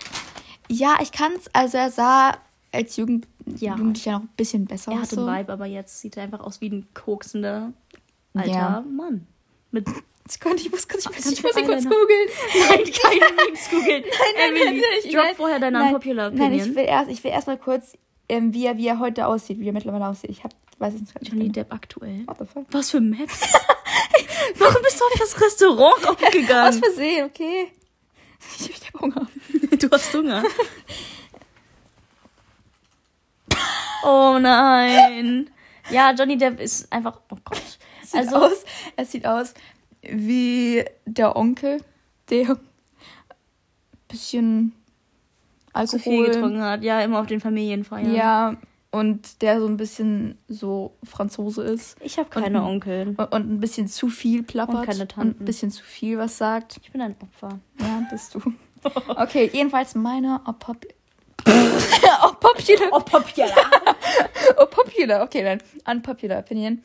[0.69, 1.49] ja, ich kann's.
[1.53, 2.37] Also er sah
[2.71, 3.71] als Jugend, Ja.
[3.75, 5.03] Jugendlicher noch ein bisschen besser Er aus.
[5.03, 5.25] hatte so.
[5.25, 7.71] einen Vibe, aber jetzt sieht er einfach aus wie ein koksender
[8.35, 8.83] alter Ja.
[8.87, 9.25] Mann.
[9.71, 9.87] Mit
[10.27, 12.29] Sekunde, ich muss kurz, ich Kannst ich muss ihn kurz googeln.
[12.69, 14.03] Nein, keine Memes googeln.
[14.37, 16.69] nein, Emily, nein, ich- drop nein, vorher deine nein, unpopular Nein, Opinion.
[16.69, 17.93] ich will erst, ich will erst mal kurz,
[18.29, 20.29] ähm, wie, er, wie er heute aussieht, wie er mittlerweile aussieht.
[20.29, 21.17] Ich hab, weiß es nicht.
[21.21, 22.25] Johnny Depp aktuell.
[22.27, 22.65] What the fuck?
[22.71, 23.41] Was für Maps?
[24.57, 26.73] Warum bist du auf das Restaurant Aus aufgegangen?
[26.81, 27.71] Versehen, okay.
[28.59, 29.27] Ich, hab Hunger.
[29.79, 30.43] Du hast Hunger.
[34.03, 35.49] Oh nein.
[35.89, 37.21] Ja, Johnny Depp ist einfach.
[37.31, 37.79] Oh Gott.
[38.03, 38.63] Sieht Also, aus,
[38.97, 39.55] es sieht aus
[40.03, 41.81] wie der Onkel,
[42.29, 42.59] der
[44.33, 44.73] ein
[45.81, 46.83] bisschen zu viel Alkohol getrunken hat.
[46.83, 48.13] Ja, immer auf den Familienfeiern.
[48.13, 48.55] Ja,
[48.91, 53.07] und der so ein bisschen so Franzose ist Ich habe keine Und- Onkel.
[53.09, 55.41] und, und ein bisschen zu viel plappert Und keine Tanten.
[55.43, 56.77] ein bisschen zu viel was sagt.
[56.81, 57.59] Ich bin ein Opfer.
[57.79, 58.39] Ja, bist du.
[59.15, 60.85] Okay, jedenfalls meine Opop
[61.47, 63.49] Unpopular, Oppopular.
[64.59, 65.59] unpopular, okay, dann
[65.95, 66.83] unpopular Opinion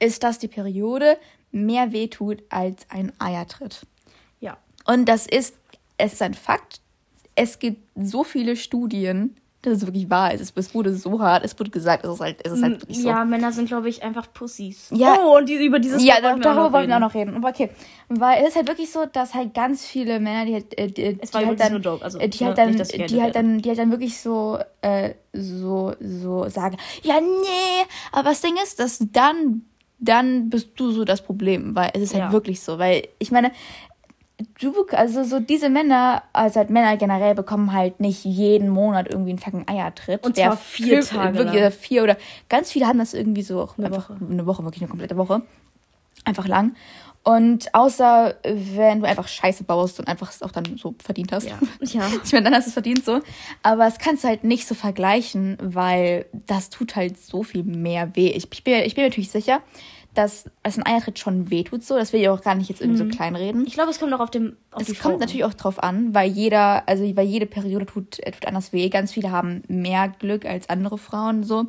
[0.00, 1.18] ist, dass die Periode
[1.50, 3.86] mehr wehtut als ein Eiertritt.
[4.40, 4.56] Ja.
[4.86, 5.56] Und das ist,
[5.98, 6.80] es ist ein Fakt.
[7.34, 10.56] Es gibt so viele Studien, dass es wirklich wahr ist.
[10.56, 13.08] Es, wurde so hart, es wurde gesagt, es ist halt, es ist halt wirklich so.
[13.08, 14.90] Ja, Männer sind, glaube ich, einfach Pussys.
[14.92, 15.16] Ja.
[15.24, 16.88] Oh, und die, über dieses Ja, darüber wollten reden.
[16.90, 17.34] wir auch noch reden.
[17.36, 17.70] Aber okay.
[18.08, 21.18] Weil es ist halt wirklich so, dass halt ganz viele Männer, die halt, äh, die,
[21.20, 23.90] Es war die halt dann, also, die halt dann, die halt dann, die halt dann
[23.90, 29.62] wirklich so, äh, so, so sagen, ja, nee, aber das Ding ist, dass dann,
[29.98, 32.32] dann bist du so das Problem, weil es ist halt Ja.
[32.32, 33.50] wirklich so, weil ich meine,
[34.60, 39.30] du, also so diese Männer, also halt Männer generell bekommen halt nicht jeden Monat irgendwie
[39.30, 40.24] einen fucking Eiertritt.
[40.24, 41.62] Und der zwar vier fünf- Tage Wirklich, lang.
[41.62, 42.16] oder vier oder
[42.48, 44.18] ganz viele haben das irgendwie so auch Eine einfach Woche.
[44.30, 45.42] eine Woche, wirklich eine komplette Woche.
[46.24, 46.74] Einfach lang.
[47.22, 51.48] Und außer wenn du einfach Scheiße baust und einfach es auch dann so verdient hast.
[51.48, 51.58] Ja.
[51.80, 52.06] ja.
[52.22, 53.20] Ich meine, dann hast du es verdient so.
[53.62, 58.14] Aber das kannst du halt nicht so vergleichen, weil das tut halt so viel mehr
[58.14, 58.28] weh.
[58.28, 59.62] Ich, ich, bin, ich bin mir natürlich sicher,
[60.14, 61.96] dass es ein Eiertritt schon weh tut so.
[61.96, 63.66] Das will ich auch gar nicht jetzt irgendwie so kleinreden.
[63.66, 66.30] Ich glaube, es kommt noch auf, dem, auf Es kommt natürlich auch drauf an, weil
[66.30, 68.88] jeder, also weil jede Periode tut, äh, tut anders weh.
[68.88, 71.66] Ganz viele haben mehr Glück als andere Frauen so,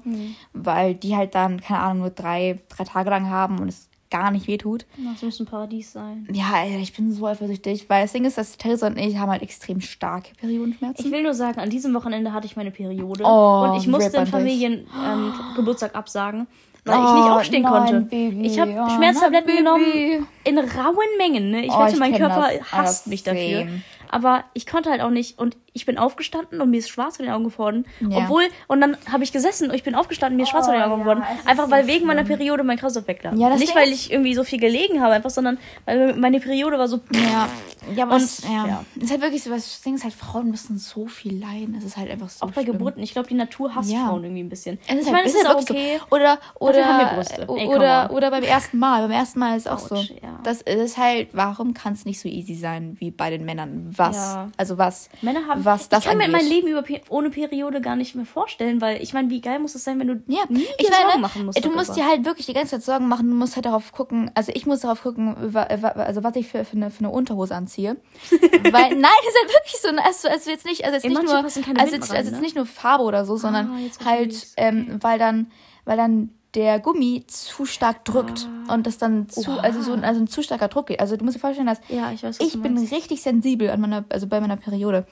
[0.53, 4.31] weil die halt dann, keine Ahnung, nur drei, drei Tage lang haben und es gar
[4.31, 4.85] nicht weh tut.
[4.97, 5.11] an.
[5.13, 6.27] Das muss ein Paradies sein.
[6.31, 9.41] Ja, ich bin so eifersüchtig, weil das Ding ist, dass Theresa und ich haben halt
[9.41, 11.05] extrem starke Periodenschmerzen.
[11.05, 14.11] Ich will nur sagen, an diesem Wochenende hatte ich meine Periode Oh, und ich musste
[14.11, 14.27] den.
[14.27, 16.47] Familiengeburtstag ähm, Geburtstag absagen,
[16.85, 18.01] weil ich nicht Oh, aufstehen nein, konnte.
[18.01, 18.45] Baby.
[18.45, 21.51] Ich habe Oh, Schmerztabletten nein, genommen in rauen Mengen.
[21.51, 21.65] Ne?
[21.65, 22.71] Ich Oh, wette, mein Körper das.
[22.71, 23.67] Hasst mich dafür.
[24.15, 25.37] Aber ich konnte halt auch nicht.
[25.37, 27.85] Und ich bin aufgestanden und mir ist schwarz vor den Augen geworden.
[27.99, 28.19] Ja.
[28.19, 30.73] Obwohl, und dann habe ich gesessen und ich bin aufgestanden und mir ist schwarz vor
[30.73, 31.23] den Augen ja, geworden.
[31.41, 32.37] es Einfach so weil wegen meiner schlimm.
[32.37, 33.33] Periode mein Kreislauf weg lag.
[33.35, 36.79] Ja, das nicht, weil ich irgendwie so viel gelegen habe, einfach, sondern weil meine Periode
[36.79, 37.01] war so.
[37.11, 37.49] Ja,
[37.93, 38.65] ja, aber Und, es, ja.
[38.65, 38.85] ja.
[38.95, 41.75] Es ist halt wirklich so, was das Ding ist halt, Frauen müssen so viel leiden.
[41.77, 42.77] Es ist halt einfach so Auch bei schlimm.
[42.77, 43.03] Geburten.
[43.03, 43.93] Ich glaube, die Natur hasst.
[43.93, 44.79] Frauen irgendwie ein bisschen.
[44.87, 45.99] Es ist ich halt, meine, es es ist auch wirklich okay.
[45.99, 46.15] So.
[46.15, 47.25] Oder, oder.
[47.57, 49.01] Ey, oder, oder beim ersten Mal.
[49.01, 49.95] Beim ersten Mal ist auch so.
[49.95, 50.39] Autsch, ja.
[50.43, 53.89] Das ist halt, warum kann es nicht so easy sein wie bei den Männern?
[54.09, 54.15] Was?
[54.15, 54.49] Ja.
[54.57, 55.09] Also was?
[55.21, 55.63] Männer haben.
[55.65, 56.41] was das ich kann mir angeht.
[56.41, 59.75] mein Leben über, ohne Periode gar nicht mehr vorstellen, weil ich meine, wie geil muss
[59.75, 61.63] es sein, wenn du Ja, nie ich meine, Sorgen machen musst.
[61.63, 62.03] du musst darüber.
[62.05, 63.29] dir halt wirklich die ganze Zeit Sorgen machen.
[63.29, 64.31] Du musst halt darauf gucken.
[64.35, 67.97] Also ich muss darauf gucken, also was ich für, für, eine, für eine Unterhose anziehe.
[68.31, 69.87] Weil nein, das ist halt wirklich so.
[70.03, 72.41] Also, also jetzt nicht, also jetzt nicht nur, also jetzt, rein, also jetzt ne?
[72.41, 75.51] nicht nur Farbe oder so, sondern Ah, halt, ähm, weil dann,
[75.85, 78.73] weil dann der Gummi zu stark drückt Ah.
[78.73, 80.99] und das dann zu, also so ein, also ein zu starker Druck geht.
[80.99, 84.05] Also du musst dir vorstellen, dass Ja, ich weiß, ich bin richtig sensibel an meiner,
[84.09, 85.05] also bei meiner Periode.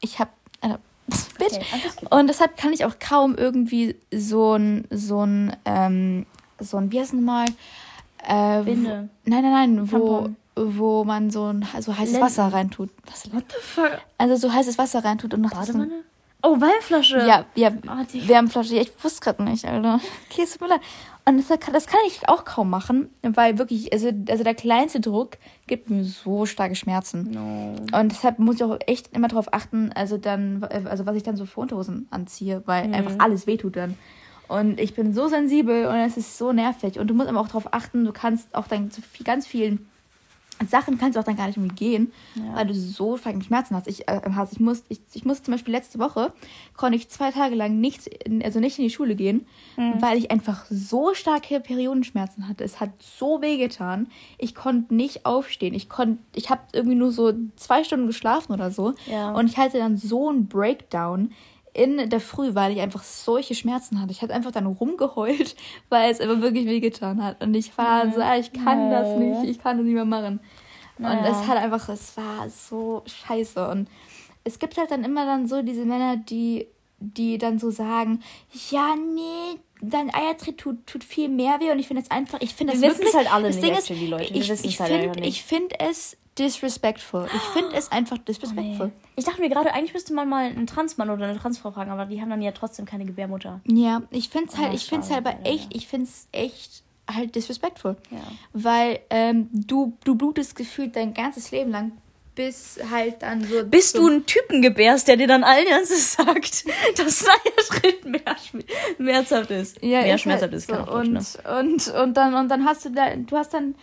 [0.00, 0.30] Ich habe,
[0.60, 0.74] äh,
[1.38, 1.54] Bitch.
[1.56, 2.06] Okay.
[2.10, 6.26] Und deshalb kann ich auch kaum irgendwie so ein, so ein, ähm,
[6.58, 7.46] so ein, wie heißt es nochmal?
[8.26, 9.08] Äh, Binde.
[9.24, 10.36] Wo, nein, nein, nein, wo, Tampon.
[10.56, 12.20] wo man so ein so heißes Lenden.
[12.26, 12.90] Wasser reintut.
[13.06, 14.00] Was, What the fuck?
[14.18, 15.88] also so heißes Wasser reintut und noch Badewanne?
[16.42, 17.18] Oh, Weinflasche.
[17.26, 18.76] ja, ja, Ah, die- Wärmflasche.
[18.76, 20.00] Ja, ich wusste gerade nicht, Alter.
[20.30, 20.80] Okay, es tut mir leid.
[21.24, 25.00] Und das kann, das kann ich auch kaum machen, weil wirklich, also, also der kleinste
[25.00, 25.36] Druck
[25.66, 27.30] gibt mir so starke Schmerzen.
[27.32, 27.98] No.
[27.98, 31.36] Und deshalb muss ich auch echt immer darauf achten, also dann, also was ich dann
[31.36, 33.98] so für Unterhosen anziehe, weil einfach alles wehtut dann.
[34.46, 36.98] Und ich bin so sensibel und es ist so nervig.
[36.98, 39.86] Und du musst aber auch darauf achten, du kannst auch dann zu viel, ganz vielen
[40.66, 42.12] Sachen kannst du auch dann gar nicht mehr gehen,
[42.54, 43.86] weil du so fucking Schmerzen hast.
[43.86, 44.52] Ich, äh, hast.
[44.52, 46.32] ich, muss, ich, ich musste zum Beispiel letzte Woche,
[46.76, 49.46] konnte ich zwei Tage lang nichts, in, also nicht in die Schule gehen,
[50.00, 52.64] weil ich einfach so starke Periodenschmerzen hatte.
[52.64, 54.08] Es hat so weh getan.
[54.38, 55.74] Ich konnte nicht aufstehen.
[55.74, 58.94] Ich konnte, ich habe irgendwie nur so zwei Stunden geschlafen oder so.
[59.06, 59.32] Ja.
[59.32, 61.32] Und ich hatte dann so einen Breakdown
[61.78, 64.10] in der Früh, weil ich einfach solche Schmerzen hatte.
[64.10, 65.54] Ich hatte einfach dann rumgeheult,
[65.88, 67.42] weil es einfach wirklich wehgetan hat.
[67.42, 70.40] Und ich war so, ah, ich kann das nicht, ich kann das nicht mehr machen.
[70.98, 73.68] Und es hat einfach, es war so scheiße.
[73.68, 73.88] Und
[74.42, 76.66] es gibt halt dann immer dann so diese Männer, die,
[76.98, 78.20] die dann so sagen,
[78.70, 81.70] ja, nee, dein Eiertritt tut, tut viel mehr weh.
[81.70, 83.90] Und ich finde es einfach, ich finde das wirklich, halt alle das nicht, Ding ist,
[83.90, 84.34] actually, Leute.
[84.34, 87.26] Wir ich, ich halt finde finde es disrespectful.
[87.34, 88.92] Ich finde es einfach disrespectful.
[89.16, 92.06] Ich dachte mir gerade, eigentlich müsste man mal einen Transmann oder eine Transfrau fragen, aber
[92.06, 93.60] die haben dann ja trotzdem keine Gebärmutter.
[93.66, 96.28] Ja, ich finde es halt, Ah, ich finde es halt aber echt, ich finde es
[96.32, 96.82] echt
[97.12, 97.96] halt disrespectful.
[98.10, 98.18] Ja.
[98.52, 101.92] Weil ähm, du, du blutest gefühlt dein ganzes Leben lang,
[102.34, 103.64] bis halt dann so.
[103.64, 106.64] Bis du einen Typen gebärst, der dir dann allen Ernstes sagt,
[106.98, 108.64] dass dein Schritt mehr schme-
[108.96, 109.82] schmerzhaft ist.
[109.82, 110.74] ja, mehr ist schmerzhaft halt ist, so.
[110.74, 111.20] kann auch und, ne?
[111.60, 113.74] und, und dann und dann hast du da, du hast dann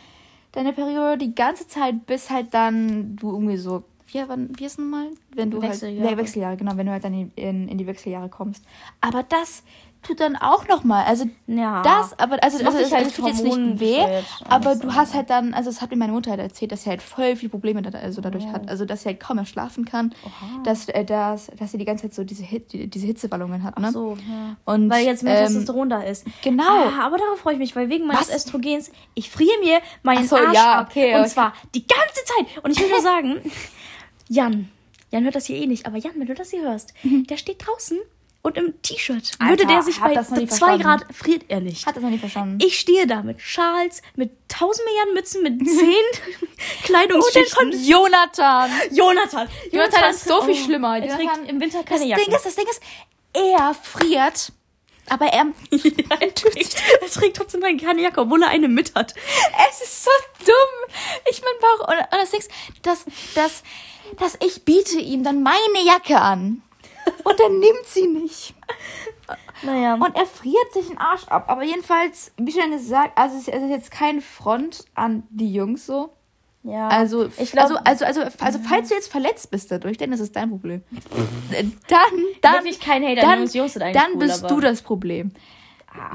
[0.56, 3.84] deine Periode die ganze Zeit, bis halt dann du irgendwie so.
[4.08, 5.10] Wie, wann, wie ist nochmal?
[5.34, 6.08] Wenn du Wechseljahre.
[6.08, 6.12] halt.
[6.12, 8.64] Ja, Wechseljahre, genau, wenn du halt dann in, in, in die Wechseljahre kommst.
[9.02, 9.64] Aber das
[10.06, 11.06] tut dann auch nochmal.
[11.06, 11.82] Also Ja.
[11.82, 14.04] das, aber also, Das also es, halt es tut jetzt nicht weh,
[14.48, 16.90] aber du hast halt dann, also das hat mir meine Mutter halt erzählt, dass sie
[16.90, 18.70] halt voll viele Probleme da, also dadurch hat.
[18.70, 20.14] Also dass sie halt kaum mehr schlafen kann,
[20.64, 23.78] dass, äh, dass, dass sie die ganze Zeit so diese, Hit, die, diese Hitzewallungen hat.
[23.80, 23.92] Ne?
[23.92, 24.56] So, ja.
[24.66, 26.26] Und, Weil jetzt mehr ähm, Testosteron da ist.
[26.42, 26.64] genau.
[26.64, 28.36] Ah, aber darauf freue ich mich, weil wegen meines Was?
[28.46, 30.88] Östrogens, ich friere mir meinen Ach so, Arsch ja, ab.
[30.90, 31.30] okay, und okay.
[31.30, 32.64] zwar die ganze Zeit.
[32.64, 33.42] Und ich will nur sagen,
[34.30, 34.70] Jan,
[35.12, 37.66] Jan hört das hier eh nicht, aber Jan, wenn du das hier hörst, der steht
[37.66, 37.98] draußen
[38.46, 39.32] und im T-Shirt.
[39.40, 40.84] Würde der sich bei das noch nie 2 verstanden.
[40.84, 41.86] Grad friert er nicht.
[41.86, 42.60] Hat das noch nicht verstanden.
[42.64, 45.90] Ich stehe da mit Schals, mit 1000 Milliarden Mützen, mit 10 Und
[46.48, 47.58] dann Kleidungsschichten.
[47.58, 48.72] kommt Jonathan.
[48.92, 49.50] Jonathan.
[49.72, 50.98] Jonathan ist so viel schlimmer.
[51.00, 52.24] Er Jonathan- trägt im Winter Das keine Jacke.
[52.24, 52.82] Ding ist, das Ding ist,
[53.34, 54.52] er friert,
[55.10, 59.14] aber er er, trägt, er trägt trotzdem keine Jacke, obwohl er eine mit hat.
[59.70, 60.12] Es ist so
[60.46, 60.96] dumm.
[61.32, 61.88] Ich mein Bauch.
[61.88, 62.52] Und, und das Ding ist,
[62.84, 63.64] dass, dass,
[64.20, 66.62] dass ich biete ihm dann meine Jacke an.
[67.24, 68.54] Und er nimmt sie nicht.
[69.64, 69.96] Naja.
[69.96, 71.46] Und er friert sich den Arsch ab.
[71.48, 76.12] Aber jedenfalls, wie schon gesagt, also es ist, jetzt kein Front an die Jungs so.
[76.64, 76.88] ja.
[76.88, 80.20] Also, ich glaub, also, also, also, also, falls du jetzt verletzt bist dadurch, dann ist
[80.20, 80.84] es dein Problem.
[81.52, 81.72] Dann,
[82.42, 83.54] dann, Wirklich kein Hater an dann, Jungs.
[83.54, 85.32] Jungs sind dann cool, bist du das Problem.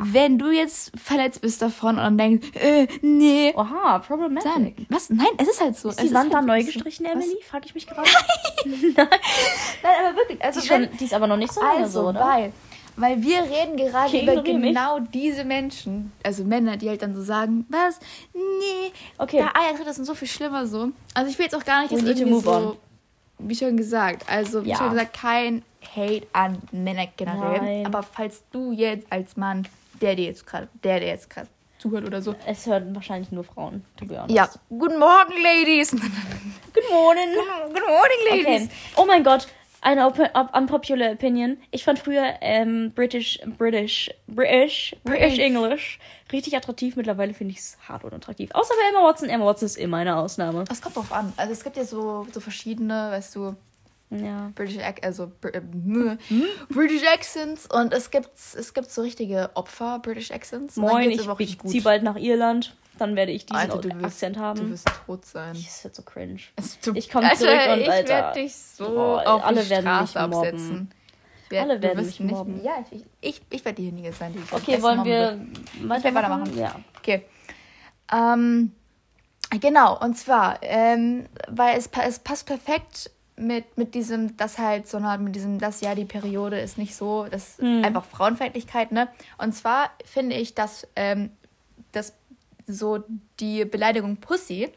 [0.02, 4.50] Wenn du jetzt verletzt bist davon und dann denkst, äh, nee, Oha, problematic.
[4.52, 5.10] dann, was?
[5.10, 5.88] Nein, es ist halt so.
[5.90, 6.84] Ist die Wand da halt neu wirklich so.
[6.84, 7.24] gestrichen, Was?
[7.24, 7.42] Emily?
[7.48, 8.08] Frag ich mich gerade.
[8.64, 9.08] Nein,
[9.82, 10.42] aber wirklich.
[10.42, 12.20] Also, Die, ist schon, wenn, die ist aber noch nicht so lange also so, oder?
[12.20, 12.52] weil,
[12.96, 14.68] weil wir reden gerade Okay, über ignoriere mich.
[14.74, 17.98] genau diese Menschen, also Männer, die halt dann so sagen, was?
[18.34, 19.38] Nee, Okay.
[19.38, 20.90] der Eiertritt ist so viel schlimmer so.
[21.14, 22.76] Also ich will jetzt auch gar nicht jetzt irgendwie so, on.
[23.38, 24.76] wie schon gesagt, also wie Ja.
[24.76, 25.62] schon gesagt, kein
[25.94, 27.60] Hate an Männer generell.
[27.60, 27.86] Nein.
[27.86, 29.66] Aber falls du jetzt als Mann
[30.00, 32.34] der, der jetzt gerade, der, der jetzt gerade zuhört oder so.
[32.46, 34.34] Es hören wahrscheinlich nur Frauen, to be honest.
[34.34, 35.90] Ja, guten Morgen, Ladies.
[35.90, 37.34] Good morning.
[37.68, 38.68] Good morning, Ladies.
[38.68, 38.70] Okay.
[38.96, 39.48] Oh mein Gott,
[39.80, 41.56] eine op op unpopular opinion.
[41.70, 45.98] Ich fand früher ähm, British, British, British, British English
[46.32, 46.96] richtig attraktiv.
[46.96, 48.50] Mittlerweile finde ich es hart unattraktiv.
[48.52, 49.28] Außer bei Emma Watson.
[49.28, 50.64] Emma Watson ist immer eine Ausnahme.
[50.70, 51.32] Es kommt drauf an.
[51.36, 53.56] Also es gibt ja so, so verschiedene, weißt du,
[54.10, 54.50] Ja.
[54.56, 56.16] British, also äh, mh,
[56.68, 60.76] British Accents und es gibt, es gibt so richtige Opfer British Accents.
[60.76, 62.74] Moin, ich, ich ziehe bald nach Irland.
[62.98, 64.70] Dann werde ich diesen Alter, du wirst, Akzent Du haben.
[64.70, 65.54] wirst tot sein.
[65.54, 66.40] Das wird so cringe.
[66.56, 69.70] Es tut- Ich komm zurück und, ich Alter, werde dich so boah, auf alle die
[69.70, 70.50] werden mich Straße mobben.
[70.50, 70.90] absetzen.
[71.48, 72.62] Wer- Alle du werden mich mobben.
[72.64, 75.40] Ja, ich, ich, ich werde diejenige sein, die Okay, wollen wir
[75.88, 76.58] weitermachen?
[76.58, 76.74] Ja.
[76.98, 77.24] Okay.
[78.12, 78.72] Ähm,
[79.60, 84.98] genau, und zwar, ähm, weil es, es passt perfekt mit, mit diesem, das halt so
[84.98, 87.84] eine, mit diesem, das ja die Periode ist nicht so, das ist Hm.
[87.84, 89.08] einfach Frauenfeindlichkeit, ne?
[89.38, 91.30] Und zwar finde ich, dass, ähm,
[91.92, 92.14] dass
[92.66, 93.02] so
[93.40, 94.70] die Beleidigung Pussy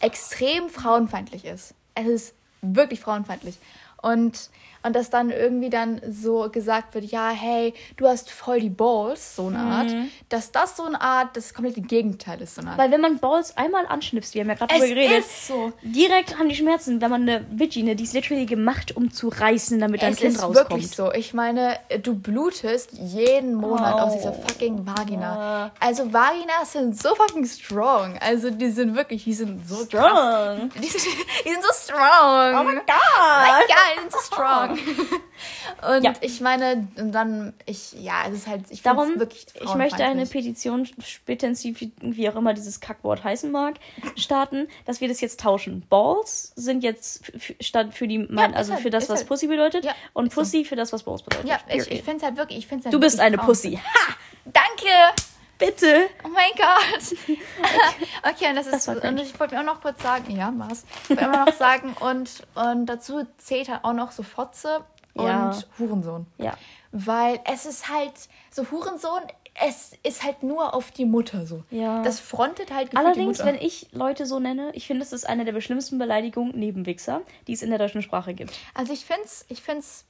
[0.00, 1.74] extrem frauenfeindlich ist.
[1.94, 3.58] Es ist wirklich frauenfeindlich.
[4.00, 4.50] Und,
[4.82, 9.36] und dass dann irgendwie dann so gesagt wird, ja, hey, du hast voll die Balls,
[9.36, 9.90] so eine Art,
[10.28, 12.78] dass das so eine Art, das komplette Gegenteil ist, so eine Art.
[12.78, 15.72] Weil wenn man Balls einmal anschnipst, wir haben ja gerade Es drüber geredet, ist so.
[15.82, 19.78] direkt haben die Schmerzen, wenn man eine Vagina, die ist literally gemacht, um zu reißen,
[19.80, 20.70] damit dein es Kind ist rauskommt.
[20.70, 21.12] wirklich so.
[21.12, 24.00] Ich meine, du blutest jeden Monat Oh.
[24.00, 25.70] aus dieser fucking Vagina.
[25.80, 28.18] Also Vaginas sind so fucking strong.
[28.20, 29.84] Also die sind wirklich, die sind so.
[29.84, 30.70] Strong.
[30.80, 31.02] Die sind,
[31.44, 32.54] die sind so strong.
[32.60, 32.86] Oh my Oh god.
[32.86, 34.67] my god, die sind so strong.
[35.96, 36.12] Und Ja.
[36.20, 40.26] ich meine, und dann, ich, ja, es ist halt, ich Darum, wirklich ich möchte eine.
[40.26, 41.62] Petition spätestens,
[42.00, 43.74] wie auch immer dieses Kackwort heißen mag,
[44.16, 45.84] starten, dass wir das jetzt tauschen.
[45.88, 47.22] Balls sind jetzt
[47.60, 50.26] statt für die, mein, ist also halt- für das, was halt- Pussy bedeutet, Ja, und
[50.26, 50.40] ist so.
[50.40, 51.48] Pussy für das, was Balls bedeutet.
[51.48, 53.76] Ja, ich, ich finde es halt wirklich, ich finde halt du bist eine Pussy.
[53.76, 54.14] Ha!
[54.46, 54.88] Danke!
[55.58, 56.08] Bitte!
[56.24, 57.18] Oh mein Gott.
[58.32, 60.84] okay, und das ist und ich wollte mir auch noch kurz sagen, ja, Mars.
[61.04, 64.84] Ich wollte immer noch sagen und und dazu zählt halt auch noch so Fotze
[65.14, 65.50] Ja.
[65.50, 66.54] und Hurensohn, Ja.
[66.92, 68.12] weil es ist halt
[68.50, 69.22] so Hurensohn,
[69.66, 71.64] es ist halt nur auf die Mutter so.
[71.70, 72.02] Ja.
[72.02, 75.60] Das frontet halt Allerdings, wenn ich Leute so nenne, ich finde, es ist eine der
[75.60, 78.52] schlimmsten Beleidigungen neben Wichser, die es in der deutschen Sprache gibt.
[78.74, 80.04] also ich find's, ich find's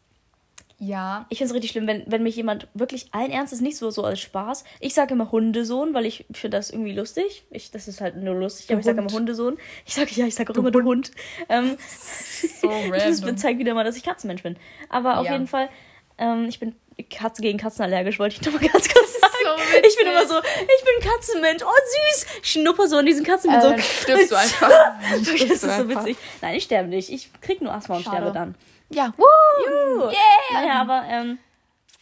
[0.81, 3.91] ja, Ich finde es richtig schlimm, wenn, wenn mich jemand wirklich allen Ernstes nicht so,
[3.91, 4.63] so als Spaß.
[4.79, 7.45] Ich sage immer Hundesohn, weil ich finde das irgendwie lustig.
[7.51, 9.59] Ich, das ist halt nur lustig, aber ich sage immer Hundesohn.
[9.87, 11.11] Ich sage ja, ich sage auch immer du Hund.
[11.49, 11.77] Ähm,
[12.61, 13.37] so das random.
[13.37, 14.57] zeigt wieder mal, dass ich Katzenmensch bin.
[14.89, 15.33] Aber auf Ja.
[15.33, 15.69] jeden Fall,
[16.17, 16.77] ähm, ich bin
[17.11, 19.33] Katze gegen Katzen allergisch, wollte ich noch mal ganz kurz sagen.
[19.57, 22.27] so ich bin immer so, ich bin Katzenmensch, oh süß.
[22.43, 23.83] Schnupper so an diesen Katzen bin Äh, so.
[24.03, 24.71] stirbst du einfach.
[25.11, 26.17] Das ist so witzig.
[26.41, 27.11] Nein, ich sterbe nicht.
[27.11, 28.17] Ich krieg nur Asthma und Schade.
[28.19, 28.55] sterbe dann.
[28.91, 29.25] Ja, woo!
[29.67, 30.11] Juhu.
[30.11, 30.15] Yeah!
[30.53, 31.39] Naja, aber ähm,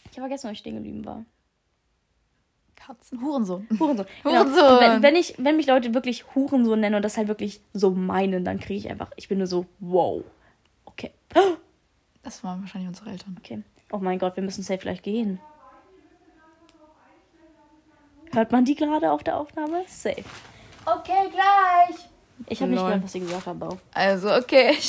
[0.05, 1.25] ich habe vergessen, wo ich stehen geblieben war.
[2.75, 3.67] Katzen, Hurensohn.
[3.77, 4.05] Hurensohn.
[4.23, 4.55] Hurensohn.
[4.55, 4.79] Genau.
[4.79, 8.45] Wenn, wenn, ich, wenn mich Leute wirklich Hurensohn nennen und das halt wirklich so meinen,
[8.45, 10.23] dann kriege ich einfach, ich bin nur so, wow.
[10.85, 11.11] Okay.
[12.23, 13.37] Das waren wahrscheinlich unsere Eltern.
[13.39, 13.63] Okay.
[13.89, 15.39] Oh mein Gott, wir müssen safe vielleicht gehen.
[18.33, 19.85] Hört man die gerade auf der Aufnahme?
[19.87, 20.25] Safe.
[20.85, 22.09] Okay, gleich.
[22.45, 23.77] Ich habe nicht gehört, was sie gesagt haben, Bau.
[23.93, 24.77] Also, okay.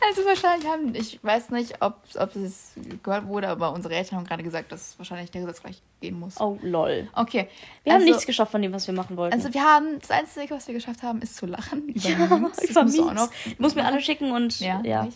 [0.00, 2.72] Also wahrscheinlich haben, ich weiß nicht, ob, ob es
[3.02, 6.40] gehört wurde, aber unsere Eltern haben gerade gesagt, dass wahrscheinlich der Gesetz gleich gehen muss.
[6.40, 7.08] Oh, lol.
[7.14, 7.48] Okay.
[7.82, 9.34] Wir also, haben nichts geschafft von dem, was wir machen wollten.
[9.34, 11.88] Also wir haben, das Einzige, was wir geschafft haben, ist zu lachen.
[11.88, 12.58] Über ja, Memes.
[12.70, 13.30] Über auch noch.
[13.58, 15.04] Muss mir alle schicken und Ja, ja.
[15.04, 15.08] ja.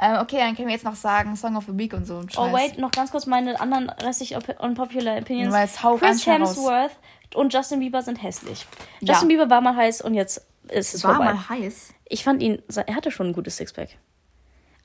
[0.00, 2.36] Ähm, okay, dann können wir jetzt noch sagen, Song of the Week und so Scheiß.
[2.36, 5.52] Oh, wait, noch ganz kurz meine anderen restlich op- unpopular Opinions.
[5.52, 6.26] Weil es Chris raus.
[6.26, 6.96] Hemsworth
[7.34, 8.66] und Justin Bieber sind hässlich.
[9.00, 9.12] Ja.
[9.12, 11.32] Justin Bieber war mal heiß und jetzt ist es war vorbei.
[11.34, 11.94] mal heiß.
[12.08, 13.90] Ich fand ihn, er hatte schon ein gutes Sixpack.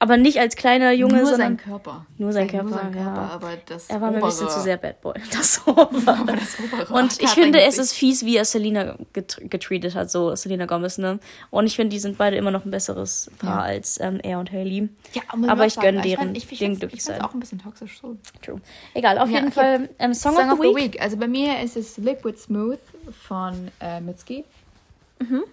[0.01, 2.05] Aber nicht als kleiner Junge, nur sondern sein Körper.
[2.17, 3.30] nur sein Nur Körper, sein Körper, ja.
[3.34, 5.15] aber das er war mir ein bisschen zu sehr Bad Boy.
[5.34, 5.89] Das obere.
[6.17, 10.09] Aber das obere Und ich finde, es ist fies, wie er Selena get getreatet hat,
[10.09, 11.19] so Selena Gomez, ne?
[11.49, 13.61] Und ich finde, die sind beide immer noch ein besseres Paar Ja.
[13.73, 14.88] als ähm, er und Hailey.
[15.11, 17.21] Ja, aber auch ich gönne Ich deren, ich, ich glücklich Ich finde sein.
[17.21, 18.15] auch ein bisschen toxisch so.
[18.41, 18.61] True.
[18.93, 19.51] Egal, auf Ja, jeden.
[19.51, 21.01] Fall ähm, Song, Song of the Week.
[21.01, 22.80] Also bei mir ist es Liquid Smooth
[23.27, 24.45] von äh, Mitski.
[25.19, 25.43] Mhm.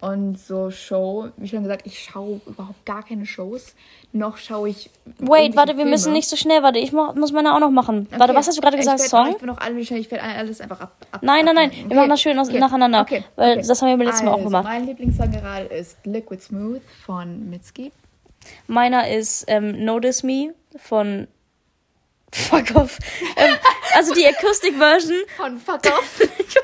[0.00, 3.74] Und so Show, wie schon gesagt, ich schaue überhaupt gar keine Shows.
[4.12, 4.90] Noch schaue ich.
[5.18, 5.90] Wait, warte, wir Filme.
[5.90, 6.62] müssen nicht so schnell.
[6.62, 8.06] Warte, ich muss meine auch noch machen.
[8.10, 8.34] Warte, Okay.
[8.36, 9.00] was hast du gerade Ich gesagt?
[9.00, 9.34] werd- Song?
[9.34, 10.92] Ich will noch alle, ich werde alles einfach ab.
[11.10, 11.70] ab Nein, nein, nein.
[11.70, 11.90] abhaken.
[11.90, 13.00] Wir machen das schön aus- nacheinander.
[13.00, 13.24] Okay.
[13.36, 13.66] Weil okay.
[13.66, 14.64] das haben wir beim letzten Mal auch also, gemacht.
[14.64, 17.90] Mein Lieblingssong gerade ist Liquid Smooth von Mitski.
[18.68, 21.26] Meiner ist ähm, Notice Me von
[22.32, 22.98] Fuck off.
[23.36, 23.54] ähm,
[23.96, 25.16] also die Acoustic Version.
[25.36, 26.20] Von Fuck Off.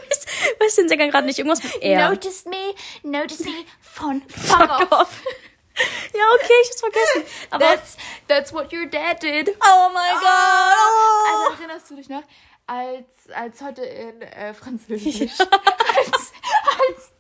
[0.55, 1.39] ich weiß, weiß den Sänger gerade nicht.
[1.39, 2.09] Irgendwas mit R.
[2.11, 5.23] Notice me, notice me von Fuck off.
[5.77, 7.23] Ja, okay, ich hab's vergessen.
[7.51, 7.97] Aber That's,
[8.29, 9.49] that's what your dad did.
[9.61, 11.49] oh mein Gott.
[11.51, 12.23] Also erinnerst du dich noch,
[12.69, 16.33] als, als heute in äh, Französisch, als,
[16.79, 17.13] als,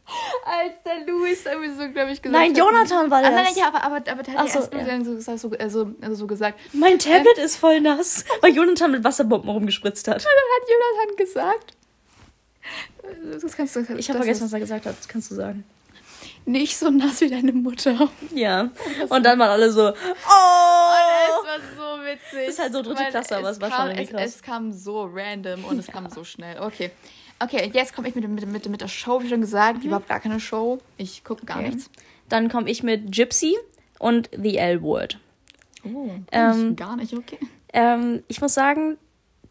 [0.45, 2.57] als der Louis irgendwie so, glaube ich, gesagt Nein, hat.
[2.59, 3.57] Jonathan war Ah, nein, das.
[3.57, 5.05] ja, aber, aber, aber der hat so, erst ja.
[5.05, 6.61] so, so, so, also, also so gesagt.
[6.73, 10.25] Mein Tablet ist voll nass, weil Jonathan mit Wasserbomben rumgespritzt hat.
[10.25, 11.75] Dann hat Jonathan gesagt.
[13.41, 14.97] Das kannst du, Ich habe vergessen, was er gesagt hat.
[14.99, 15.65] Das kannst du sagen.
[16.47, 18.09] Nicht so nass wie deine Mutter.
[18.35, 18.71] Ja.
[19.09, 19.93] Und dann waren alle so, oh.
[19.93, 22.47] Es war so witzig.
[22.47, 24.23] Das ist halt so dritte Klasse, aber es war schon kam, es, krass.
[24.25, 26.61] es kam so random und es kam so schnell.
[26.61, 26.91] Okay.
[27.41, 29.85] Okay, jetzt komme ich mit, mit, mit, mit der Show, wie schon gesagt.
[29.85, 30.79] Überhaupt gar keine Show.
[30.97, 31.65] Ich gucke gar Mhm.
[31.65, 31.75] Okay.
[31.75, 31.91] nichts.
[32.29, 33.57] Dann komme ich mit Gypsy
[33.99, 35.19] und The L-Word.
[35.85, 37.39] Oh, Ähm, gar nicht, okay.
[37.73, 38.97] Ähm, ich muss sagen,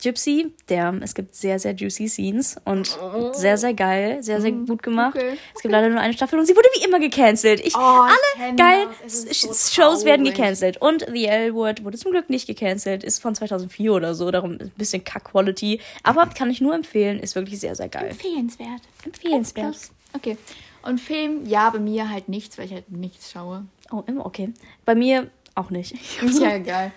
[0.02, 2.98] Gypsy, der, es gibt sehr, sehr juicy Scenes und
[3.34, 5.16] sehr, sehr geil, sehr, sehr gut gemacht.
[5.16, 5.20] Oh.
[5.20, 7.60] okay, Es gibt leider nur eine Staffel und sie wurde wie immer gecancelt.
[7.66, 10.78] Ich, Oh, alle geil ist so Sh- Shows werden gecancelt.
[10.82, 14.72] Und The L-Word wurde zum Glück nicht gecancelt, ist von 2004 oder so, darum ein
[14.78, 15.80] bisschen Kack-Quality.
[16.04, 18.10] Aber kann ich nur empfehlen, ist wirklich sehr, sehr geil.
[18.10, 18.82] Empfehlenswert.
[19.06, 19.78] Empfehlenswert.
[20.14, 20.38] Okay.
[20.84, 23.66] Und Film, ja, bei mir halt nichts, weil ich halt nichts schaue.
[23.92, 24.50] Oh, immer okay.
[24.86, 25.96] Bei mir auch nicht.
[26.42, 26.92] Ja egal.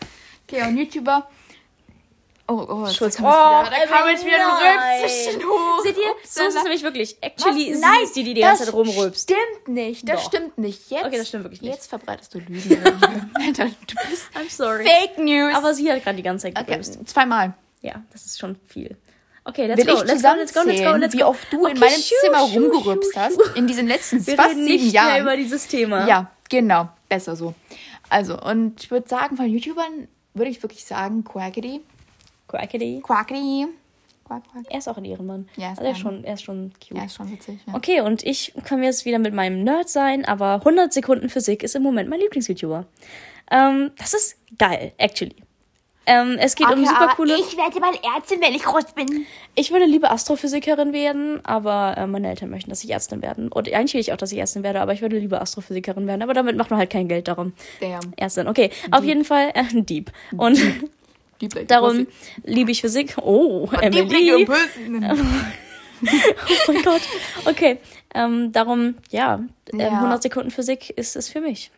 [0.49, 1.29] Okay, und YouTuber.
[2.49, 3.17] Oh, oh, Schulz.
[3.17, 5.01] da kam, Oh, wieder, da kam jetzt wieder ein.
[5.01, 5.81] Rülpschen hoch.
[5.83, 6.03] Seht ihr?
[6.25, 7.17] So ist es nämlich wirklich.
[7.21, 7.81] Actually, Was?
[7.81, 9.23] Nein, ist die, die die ganze Zeit rumrülpst.
[9.25, 10.29] Stimmt nicht, das Doch.
[10.29, 10.89] stimmt nicht.
[10.91, 11.73] Jetzt, Okay, das stimmt wirklich nicht.
[11.75, 12.83] Jetzt verbreitest du Lügen.
[13.35, 14.85] Alter, du bist I'm sorry.
[14.85, 15.55] Fake News.
[15.57, 17.09] Aber sie hat gerade die ganze Zeit okay, gerülpst.
[17.09, 17.55] zweimal.
[17.83, 18.97] Ja, das ist schon viel.
[19.45, 21.19] Okay, let's Will go, ich let's go, let's go, let's go, let's go.
[21.19, 24.27] wie oft du in Okay, meinem schuh, Zimmer schuh, rumgerülpst schuh, hast in diesen letzten
[24.27, 25.23] Wir fast sieben nicht mehr Jahren.
[25.23, 26.07] über dieses Thema.
[26.09, 26.89] Ja, genau.
[27.09, 27.55] Besser so.
[28.09, 31.81] Also, und ich würde sagen, von YouTubern würde ich wirklich sagen, Quackity.
[32.49, 33.01] Quackity.
[33.03, 33.67] Quackity.
[34.27, 34.65] Quack, quack.
[34.69, 35.49] Er ist auch ein Ehrenmann.
[35.57, 36.99] Ja, ist also er, ist schon, er ist schon cute.
[36.99, 37.61] Ja, ist schon witzig.
[37.67, 37.75] Ja.
[37.75, 41.77] Okay, und ich kann jetzt wieder mit meinem Nerd sein, aber 100 Sekunden Physik ist
[41.77, 42.87] im Moment mein Lieblings-YouTuber.
[43.53, 45.37] Ähm, das ist geil, actually.
[46.07, 47.35] Ähm, es geht um Okay, super aber coole.
[47.37, 49.27] Ich werde mal Ärztin, wenn ich groß bin.
[49.57, 53.49] Ich würde lieber Astrophysikerin werden, aber äh, meine Eltern möchten, dass ich Ärztin werden.
[53.49, 56.23] Und eigentlich will ich auch, dass ich Ärztin werde, aber ich würde lieber Astrophysikerin werden.
[56.23, 57.55] Aber damit macht man halt kein Geld darum.
[57.81, 58.13] Damn.
[58.17, 58.71] Ärztin, okay.
[58.93, 60.13] Auf jeden Fall äh, Dieb.
[60.37, 60.91] Und Black
[61.67, 62.07] darum
[62.45, 63.17] liebe ich Physik.
[63.21, 64.47] Oh, Die Emily.
[66.03, 67.01] Oh mein Gott.
[67.47, 67.79] Okay.
[68.15, 69.41] Ähm, darum, ja,
[69.73, 69.89] ähm, Ja.
[69.89, 71.71] 100 Sekunden Physik ist es für mich.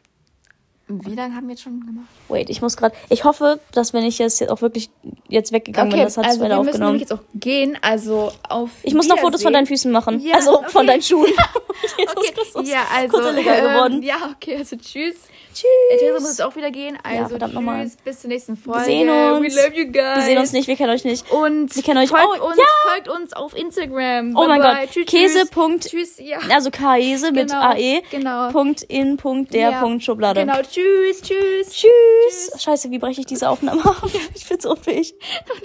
[0.89, 2.07] Wie lange haben wir jetzt schon gemacht?
[2.28, 2.95] Wait, ich muss gerade.
[3.11, 4.89] Ich hoffe, dass wenn ich jetzt auch wirklich
[5.28, 6.93] jetzt weggegangen bin, das hat es also weiter wir müssen aufgenommen.
[6.95, 7.76] nämlich jetzt auch gehen.
[7.82, 10.20] Also auf Ich muss noch Fotos von deinen Füßen machen.
[10.20, 10.86] Ja, also von okay.
[10.86, 11.26] deinen Schuhen.
[11.99, 12.32] Jesus Okay.
[12.34, 12.68] Christus.
[12.68, 14.03] Ja, also Kurz ähm, geworden.
[14.03, 15.16] Ja, okay, also tschüss.
[15.55, 15.99] Tschüss.
[15.99, 16.97] Theresa muss jetzt auch wieder gehen.
[17.03, 17.91] Also verdammt tschüss, nochmal.
[18.05, 18.84] bis zur nächsten Folge.
[18.84, 19.57] sehen uns.
[19.57, 20.16] We love you guys.
[20.16, 21.30] Wir sehen uns nicht, wir kennen euch nicht.
[21.32, 22.64] Und Wir kennen euch- folgt, oh, uns, ja.
[22.93, 24.36] folgt uns auf Instagram.
[24.36, 24.91] Oh mein Bye, Gott.
[24.93, 25.45] Tschüss, Käse.
[25.80, 26.18] Tschüss.
[26.18, 26.39] Ja.
[26.55, 28.03] Also Käse mit Genau, AE.
[28.11, 28.51] genau.
[28.53, 29.80] Punkt in Punkt der Ja.
[29.80, 30.41] Punkt Schublade.
[30.41, 30.78] Genau, tschüss,
[31.22, 31.70] tschüss.
[31.70, 32.62] Tschüss.
[32.62, 34.03] Scheiße, wie breche ich diese Aufnahme ab?
[34.35, 35.14] Ich bin so unfähig.